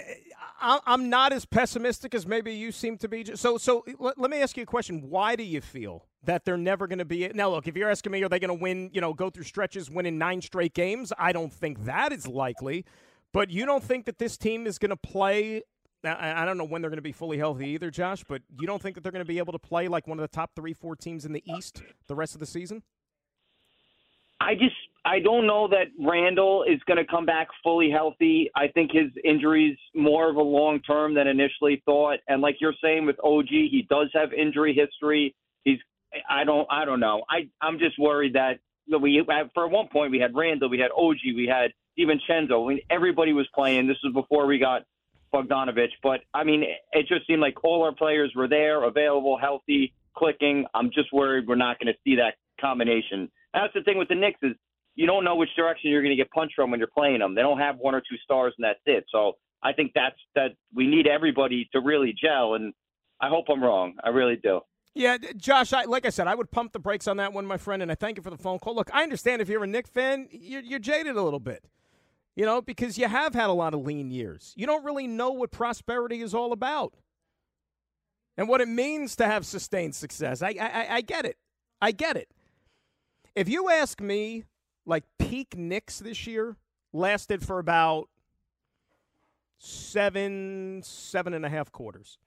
[0.60, 3.26] I, I'm not as pessimistic as maybe you seem to be.
[3.36, 5.10] So, so let, let me ask you a question.
[5.10, 7.30] Why do you feel that they're never going to be?
[7.34, 8.90] Now, look, if you're asking me, are they going to win?
[8.94, 11.12] You know, go through stretches, winning nine straight games?
[11.18, 12.86] I don't think that is likely.
[13.34, 15.64] But you don't think that this team is going to play?
[16.04, 18.24] I, don't know when they're going to be fully healthy either, Josh.
[18.28, 20.24] But you don't think that they're going to be able to play like one of
[20.24, 22.84] the top three, four teams in the East the rest of the season?
[24.42, 28.50] I just I don't know that Randall is going to come back fully healthy.
[28.56, 32.20] I think his injury's more of a long term than initially thought.
[32.28, 35.36] And like you're saying with OG, he does have injury history.
[35.64, 35.80] He's
[36.30, 37.24] I don't I don't know.
[37.30, 38.60] I I'm just worried that
[39.00, 42.66] we for one point we had Randall, we had OG, we had DiVincenzo.
[42.66, 43.88] I mean, everybody was playing.
[43.88, 44.84] This was before we got
[45.34, 45.92] Bogdanovich.
[46.04, 50.66] But I mean, it just seemed like all our players were there, available, healthy, clicking.
[50.74, 53.30] I'm just worried we're not going to see that combination.
[53.54, 54.54] That's the thing with the Knicks is
[54.96, 57.36] you don't know which direction you're going to get punched from when you're playing them.
[57.36, 59.06] They don't have one or two stars and that's it.
[59.10, 59.34] So
[59.64, 62.56] I think that's that we need everybody to really gel.
[62.56, 62.74] And
[63.22, 63.96] I hope I'm wrong.
[64.04, 64.62] I really do.
[64.94, 65.72] Yeah, Josh.
[65.74, 67.92] I, like I said, I would pump the brakes on that one, my friend, and
[67.92, 68.76] I thank you for the phone call.
[68.76, 71.64] Look, I understand if you're a Knick fan, you're, you're jaded a little bit,
[72.36, 74.54] you know, because you have had a lot of lean years.
[74.58, 76.94] You don't really know what prosperity is all about
[78.38, 80.42] and what it means to have sustained success.
[80.42, 81.38] I, I, I get it.
[81.82, 82.30] I get it.
[83.34, 84.44] If you ask me,
[84.86, 86.58] like peak Knicks this year
[86.92, 88.10] lasted for about
[89.58, 92.18] seven, seven and a half quarters.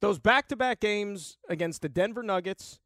[0.00, 2.80] Those back to back games against the Denver Nuggets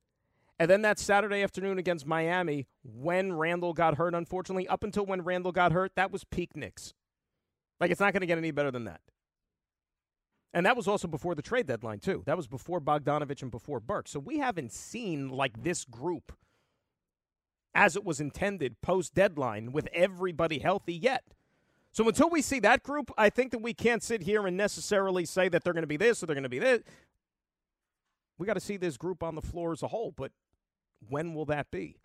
[0.60, 5.22] and then that Saturday afternoon against Miami when Randall got hurt, unfortunately, up until when
[5.22, 6.92] Randall got hurt, that was peak Knicks.
[7.80, 9.00] Like, it's not going to get any better than that.
[10.52, 12.22] And that was also before the trade deadline, too.
[12.26, 14.06] That was before Bogdanovich and before Burke.
[14.06, 16.30] So we haven't seen, like, this group
[17.74, 21.24] as it was intended post deadline with everybody healthy yet.
[21.92, 25.24] So until we see that group, I think that we can't sit here and necessarily
[25.24, 26.82] say that they're going to be this or they're going to be this.
[28.38, 30.32] We got to see this group on the floor as a whole, but
[31.08, 31.96] when will that be?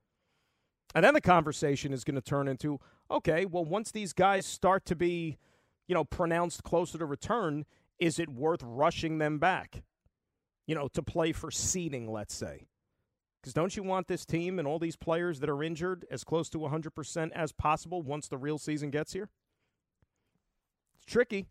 [0.94, 2.80] And then the conversation is going to turn into
[3.12, 5.38] okay, well, once these guys start to be,
[5.88, 7.66] you know, pronounced closer to return,
[8.00, 9.84] is it worth rushing them back,
[10.66, 12.68] you know, to play for seeding, let's say?
[13.40, 16.50] Because don't you want this team and all these players that are injured as close
[16.50, 19.30] to 100% as possible once the real season gets here?
[21.08, 21.46] Tricky.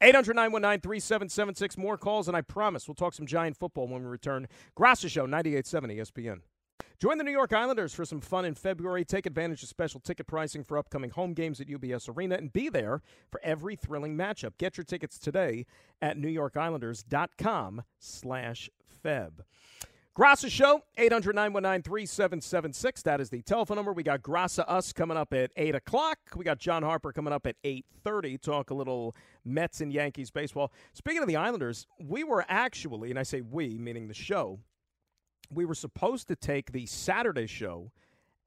[0.00, 1.76] 800 919 3776.
[1.76, 4.46] More calls, and I promise we'll talk some giant football when we return.
[4.78, 6.40] Graca Show, 98.7 ESPN.
[7.00, 9.04] Join the New York Islanders for some fun in February.
[9.04, 12.68] Take advantage of special ticket pricing for upcoming home games at UBS Arena and be
[12.68, 14.52] there for every thrilling matchup.
[14.58, 15.66] Get your tickets today
[16.02, 18.70] at newyorkislanders.com slash
[19.04, 19.30] feb.
[20.18, 23.02] Graca Show, 800 919 3776.
[23.02, 23.92] That is the telephone number.
[23.92, 26.18] We got Graca Us coming up at 8 o'clock.
[26.34, 28.42] We got John Harper coming up at 8.30.
[28.42, 29.14] Talk a little
[29.44, 30.72] Mets and Yankees baseball.
[30.92, 34.58] Speaking of the Islanders, we were actually, and I say we, meaning the show,
[35.52, 37.92] we were supposed to take the Saturday show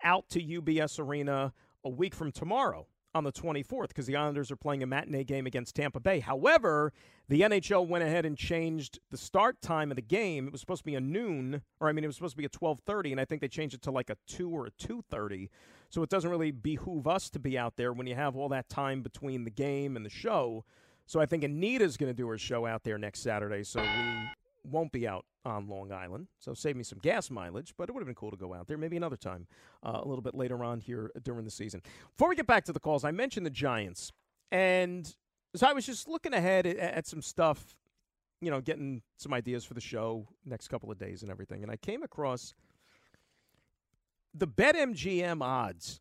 [0.03, 1.53] out to UBS Arena
[1.85, 5.45] a week from tomorrow on the 24th because the Islanders are playing a matinee game
[5.45, 6.19] against Tampa Bay.
[6.19, 6.93] However,
[7.27, 10.47] the NHL went ahead and changed the start time of the game.
[10.47, 12.45] It was supposed to be a noon, or I mean, it was supposed to be
[12.45, 15.49] a 12:30, and I think they changed it to like a two or a 2:30.
[15.89, 18.69] So it doesn't really behoove us to be out there when you have all that
[18.69, 20.63] time between the game and the show.
[21.05, 23.63] So I think Anita's going to do her show out there next Saturday.
[23.63, 23.87] So we
[24.63, 26.27] won't be out on Long Island.
[26.39, 28.67] So save me some gas mileage, but it would have been cool to go out
[28.67, 29.47] there maybe another time
[29.83, 31.81] uh, a little bit later on here during the season.
[32.15, 34.11] Before we get back to the calls, I mentioned the Giants.
[34.51, 35.13] And
[35.55, 37.75] so I was just looking ahead at, at some stuff,
[38.39, 41.63] you know, getting some ideas for the show next couple of days and everything.
[41.63, 42.53] And I came across
[44.33, 45.99] the BetMGM odds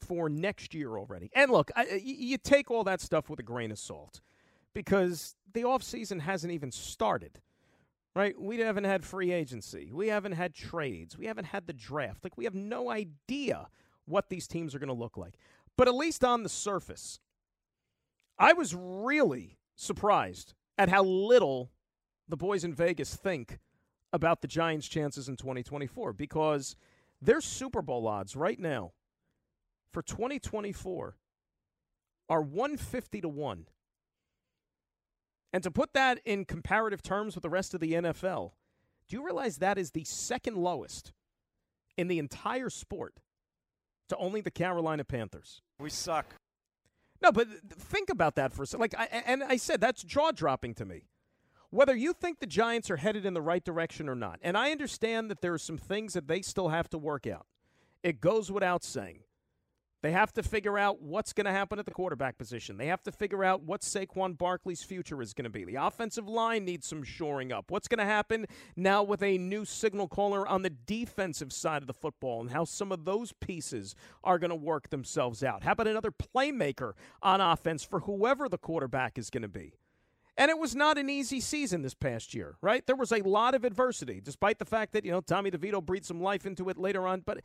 [0.00, 1.30] for next year already.
[1.34, 4.20] And look, I, you take all that stuff with a grain of salt
[4.74, 7.40] because the offseason hasn't even started.
[8.14, 8.40] Right?
[8.40, 9.90] We haven't had free agency.
[9.92, 11.16] We haven't had trades.
[11.16, 12.24] We haven't had the draft.
[12.24, 13.68] Like we have no idea
[14.06, 15.34] what these teams are going to look like.
[15.76, 17.20] But at least on the surface,
[18.38, 21.70] I was really surprised at how little
[22.28, 23.58] the boys in Vegas think
[24.12, 26.76] about the Giants' chances in 2024 because
[27.20, 28.92] their Super Bowl odds right now
[29.92, 31.16] for 2024
[32.28, 33.66] are 150 to 1.
[35.52, 38.52] And to put that in comparative terms with the rest of the NFL,
[39.08, 41.12] do you realize that is the second lowest
[41.96, 43.20] in the entire sport
[44.08, 45.62] to only the Carolina Panthers?
[45.78, 46.34] We suck.
[47.22, 48.80] No, but think about that for a second.
[48.80, 51.04] Like, I, and I said that's jaw dropping to me.
[51.70, 54.70] Whether you think the Giants are headed in the right direction or not, and I
[54.70, 57.46] understand that there are some things that they still have to work out.
[58.02, 59.20] It goes without saying.
[60.00, 62.76] They have to figure out what's going to happen at the quarterback position.
[62.76, 65.64] They have to figure out what Saquon Barkley's future is going to be.
[65.64, 67.72] The offensive line needs some shoring up.
[67.72, 68.46] What's going to happen
[68.76, 72.64] now with a new signal caller on the defensive side of the football and how
[72.64, 75.64] some of those pieces are going to work themselves out?
[75.64, 79.74] How about another playmaker on offense for whoever the quarterback is going to be?
[80.36, 82.86] And it was not an easy season this past year, right?
[82.86, 86.06] There was a lot of adversity, despite the fact that, you know, Tommy DeVito breathed
[86.06, 87.22] some life into it later on.
[87.26, 87.40] But,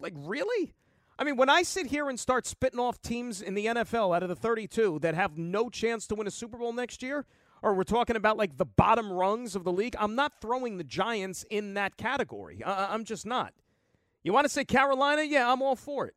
[0.00, 0.74] like, really?
[1.18, 4.22] I mean, when I sit here and start spitting off teams in the NFL out
[4.22, 7.24] of the 32 that have no chance to win a Super Bowl next year,
[7.62, 10.84] or we're talking about like the bottom rungs of the league, I'm not throwing the
[10.84, 12.62] Giants in that category.
[12.62, 13.54] I- I'm just not.
[14.22, 15.22] You want to say Carolina?
[15.22, 16.14] Yeah, I'm all for it.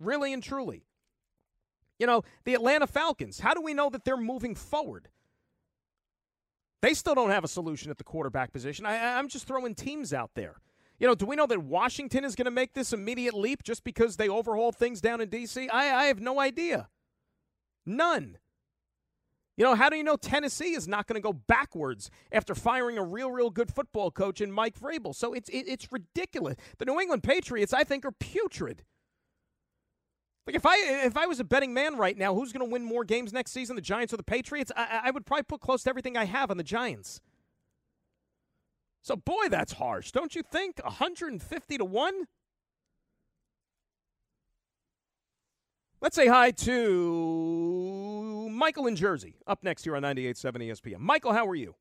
[0.00, 0.84] Really and truly.
[1.98, 5.08] You know, the Atlanta Falcons, how do we know that they're moving forward?
[6.80, 8.84] They still don't have a solution at the quarterback position.
[8.84, 10.56] I, I'm just throwing teams out there.
[11.04, 13.84] You know, do we know that Washington is going to make this immediate leap just
[13.84, 15.68] because they overhaul things down in D.C.?
[15.68, 16.88] I, I have no idea.
[17.84, 18.38] None.
[19.58, 22.96] You know, how do you know Tennessee is not going to go backwards after firing
[22.96, 25.14] a real, real good football coach in Mike Vrabel?
[25.14, 26.56] So it's it, it's ridiculous.
[26.78, 28.82] The New England Patriots, I think, are putrid.
[30.46, 32.82] Like if I if I was a betting man right now, who's going to win
[32.82, 34.72] more games next season, the Giants or the Patriots?
[34.74, 37.20] I, I would probably put close to everything I have on the Giants.
[39.04, 40.82] So, boy, that's harsh, don't you think?
[40.82, 42.24] 150 to 1?
[46.00, 51.00] Let's say hi to Michael in Jersey, up next here on 98.7 ESPN.
[51.00, 51.74] Michael, how are you?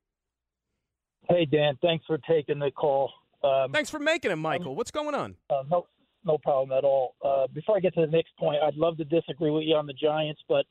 [1.29, 1.77] Hey, Dan.
[1.81, 3.09] Thanks for taking the call.
[3.41, 4.75] Um, Thanks for making it, Michael.
[4.75, 5.37] What's going on?
[5.49, 5.87] Uh, no,
[6.25, 7.15] no problem at all.
[7.23, 9.85] Uh, before I get to the next point, I'd love to disagree with you on
[9.85, 10.65] the Giants, but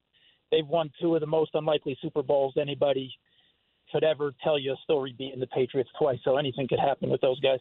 [0.50, 3.10] they've won two of the most unlikely Super Bowls anybody
[3.92, 6.18] could ever tell you a story beating the Patriots twice.
[6.24, 7.60] So anything could happen with those guys.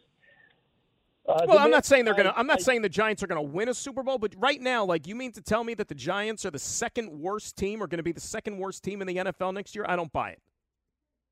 [1.28, 2.32] Uh, well, I'm not saying they're gonna.
[2.34, 4.84] I'm not I, saying the Giants are gonna win a Super Bowl, but right now,
[4.84, 7.86] like, you mean to tell me that the Giants are the second worst team, or
[7.86, 9.84] going to be the second worst team in the NFL next year?
[9.88, 10.42] I don't buy it.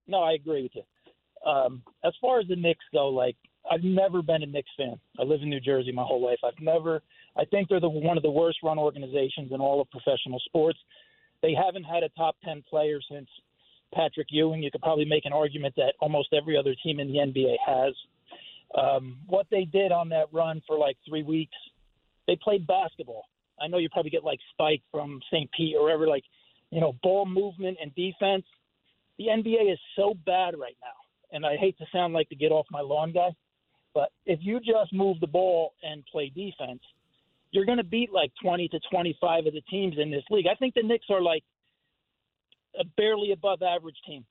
[0.06, 1.50] No, I agree with you.
[1.50, 3.36] Um, as far as the Knicks go, like,
[3.70, 4.94] I've never been a Knicks fan.
[5.18, 6.38] I live in New Jersey my whole life.
[6.44, 7.02] I've never.
[7.36, 10.78] I think they're the one of the worst run organizations in all of professional sports.
[11.42, 13.28] They haven't had a top ten player since
[13.94, 14.62] Patrick Ewing.
[14.62, 17.94] You could probably make an argument that almost every other team in the NBA has.
[18.78, 21.56] Um, what they did on that run for like three weeks,
[22.26, 23.24] they played basketball.
[23.60, 25.50] I know you probably get like Spike from St.
[25.52, 26.24] Pete or wherever, like,
[26.70, 28.44] you know, ball movement and defense.
[29.18, 30.96] The NBA is so bad right now.
[31.32, 33.30] And I hate to sound like the get off my lawn guy,
[33.94, 36.80] but if you just move the ball and play defense,
[37.52, 40.46] you're going to beat like 20 to 25 of the teams in this league.
[40.50, 41.42] I think the Knicks are like
[42.78, 44.24] a barely above average team.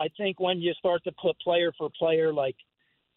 [0.00, 2.56] I think when you start to put player for player, like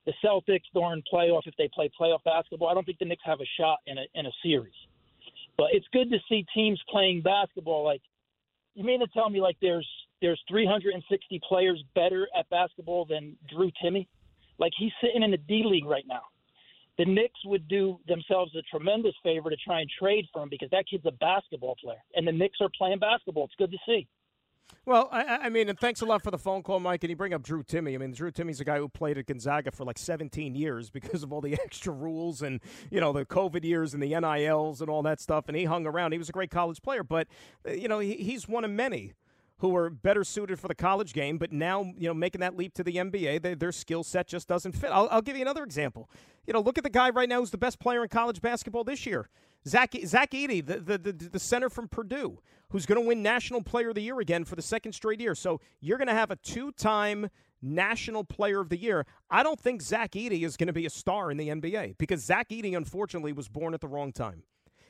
[0.05, 3.39] the Celtics during playoff, if they play playoff basketball, I don't think the Knicks have
[3.41, 4.73] a shot in a in a series.
[5.57, 7.83] But it's good to see teams playing basketball.
[7.83, 8.01] Like
[8.75, 9.87] you mean to tell me like there's
[10.21, 14.07] there's 360 players better at basketball than Drew Timme?
[14.59, 16.21] Like he's sitting in the D League right now
[16.97, 20.69] the Knicks would do themselves a tremendous favor to try and trade for him because
[20.71, 23.45] that kid's a basketball player, and the Knicks are playing basketball.
[23.45, 24.07] It's good to see.
[24.85, 27.03] Well, I, I, mean, and thanks a lot for the phone call, Mike.
[27.03, 27.93] And you bring up Drew Timme.
[27.93, 31.23] I mean, Drew Timme's a guy who played at Gonzaga for like 17 years because
[31.23, 34.89] of all the extra rules and, you know, the COVID years and the NILs and
[34.89, 35.45] all that stuff.
[35.47, 36.13] And he hung around.
[36.13, 37.27] He was a great college player, but,
[37.67, 39.13] uh, you know, he, he's one of many
[39.60, 42.74] who are better suited for the college game, but now you know making that leap
[42.76, 44.91] to the NBA, they, their skill set just doesn't fit.
[44.91, 46.10] I'll, I'll, give you another example.
[46.45, 48.84] You know, look at the guy right now who's the best player in college basketball
[48.84, 49.30] this year,
[49.68, 52.39] Zach Zach Edey, the the, the, the center from Purdue,
[52.70, 55.36] who's going to win National Player of the Year again for the second straight year.
[55.36, 57.30] So you're going to have a two-time
[57.62, 59.05] National Player of the Year.
[59.30, 62.24] I don't think Zach Edey is going to be a star in the NBA because
[62.24, 64.43] Zach Edey, unfortunately, was born at the wrong time.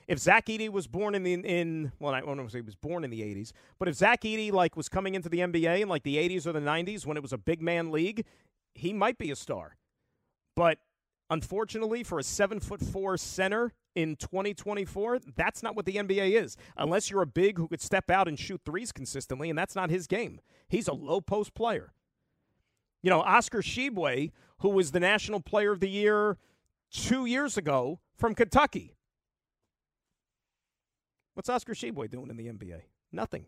[0.08, 2.62] If Zach Edey was born in the in well, I don't want to say he
[2.62, 5.82] was born in the '80s, but if Zach Edey like was coming into the NBA
[5.82, 8.26] in like the '80s or the '90s when it was a big man league,
[8.74, 9.76] he might be a star.
[10.56, 10.80] But
[11.30, 16.56] unfortunately, for a seven foot four center in 2024, that's not what the NBA is.
[16.78, 19.90] Unless you're a big who could step out and shoot threes consistently, and that's not
[19.90, 20.40] his game.
[20.70, 21.92] He's a low post player.
[23.04, 26.38] You know, Oscar Tshiebwe, who was the National Player of the Year
[26.92, 28.97] two years ago from Kentucky.
[31.38, 32.82] What's Oscar Tshiebwe doing in the NBA?
[33.12, 33.46] Nothing.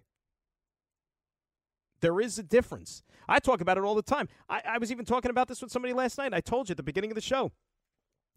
[2.02, 3.02] There is a difference.
[3.28, 4.28] I talk about it all the time.
[4.48, 6.32] I, I, was even talking about this with somebody last night.
[6.32, 7.52] I told you at the beginning of the show.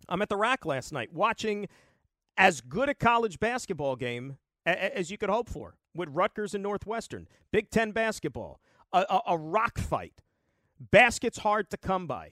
[0.09, 1.69] I'm at the RAC last night watching
[2.39, 6.63] as good a college basketball game a, as you could hope for with Rutgers and
[6.63, 7.29] Northwestern.
[7.51, 8.59] Big Ten basketball,
[8.91, 10.23] a, a, a rock fight.
[10.81, 12.31] Baskets hard to come by.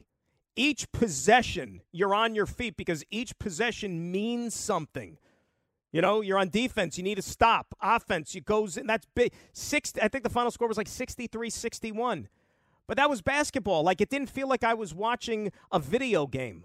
[0.57, 5.19] Each possession, you're on your feet because each possession means something.
[5.93, 6.97] You know, you're on defense.
[6.97, 7.75] You need to stop.
[7.83, 8.87] Offense, you goes in.
[8.87, 9.33] That's big.
[9.53, 9.93] Six.
[10.01, 12.27] I think the final score was like 63-61.
[12.87, 13.83] But that was basketball.
[13.83, 16.65] Like it didn't feel like I was watching a video game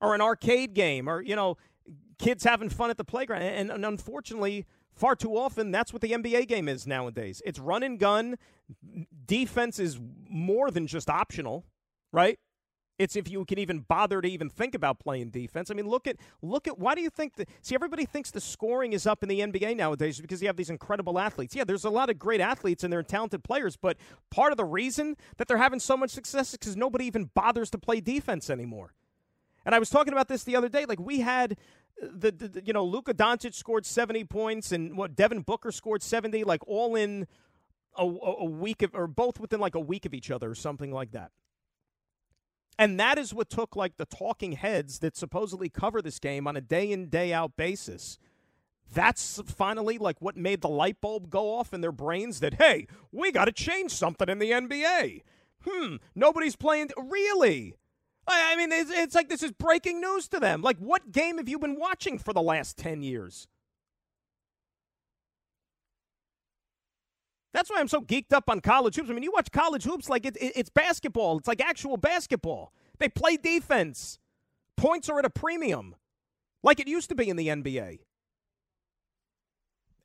[0.00, 1.56] or an arcade game or you know,
[2.18, 3.42] kids having fun at the playground.
[3.42, 7.42] And, and unfortunately, far too often, that's what the NBA game is nowadays.
[7.44, 8.36] It's run and gun.
[9.26, 11.64] Defense is more than just optional,
[12.12, 12.38] right?
[12.98, 15.70] It's if you can even bother to even think about playing defense.
[15.70, 17.48] I mean, look at look at why do you think that?
[17.62, 20.70] See, everybody thinks the scoring is up in the NBA nowadays because you have these
[20.70, 21.54] incredible athletes.
[21.54, 23.96] Yeah, there's a lot of great athletes and they're talented players, but
[24.30, 27.70] part of the reason that they're having so much success is because nobody even bothers
[27.70, 28.94] to play defense anymore.
[29.64, 30.84] And I was talking about this the other day.
[30.84, 31.52] Like we had
[32.02, 35.70] uh, the, the, the you know Luka Doncic scored 70 points and what Devin Booker
[35.70, 37.28] scored 70, like all in
[37.96, 40.90] a, a week of, or both within like a week of each other or something
[40.92, 41.30] like that.
[42.78, 46.56] And that is what took like the talking heads that supposedly cover this game on
[46.56, 48.18] a day in, day out basis.
[48.94, 52.86] That's finally like what made the light bulb go off in their brains that, hey,
[53.10, 55.22] we got to change something in the NBA.
[55.66, 56.90] Hmm, nobody's playing.
[56.96, 57.74] Really?
[58.28, 60.62] I mean, it's, it's like this is breaking news to them.
[60.62, 63.48] Like, what game have you been watching for the last 10 years?
[67.52, 69.10] That's why I'm so geeked up on college hoops.
[69.10, 71.38] I mean, you watch college hoops like it, it, it's basketball.
[71.38, 72.72] It's like actual basketball.
[72.98, 74.18] They play defense.
[74.76, 75.96] Points are at a premium,
[76.62, 77.98] like it used to be in the NBA.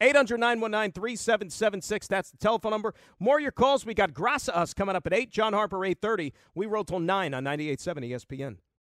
[0.02, 2.08] 800 919 3776.
[2.08, 2.94] That's the telephone number.
[3.20, 3.86] More your calls.
[3.86, 5.32] We got Graca Us coming up at 8.
[5.32, 6.34] John Harper, 830.
[6.56, 8.58] We roll till 9 on 98.7 ESPN.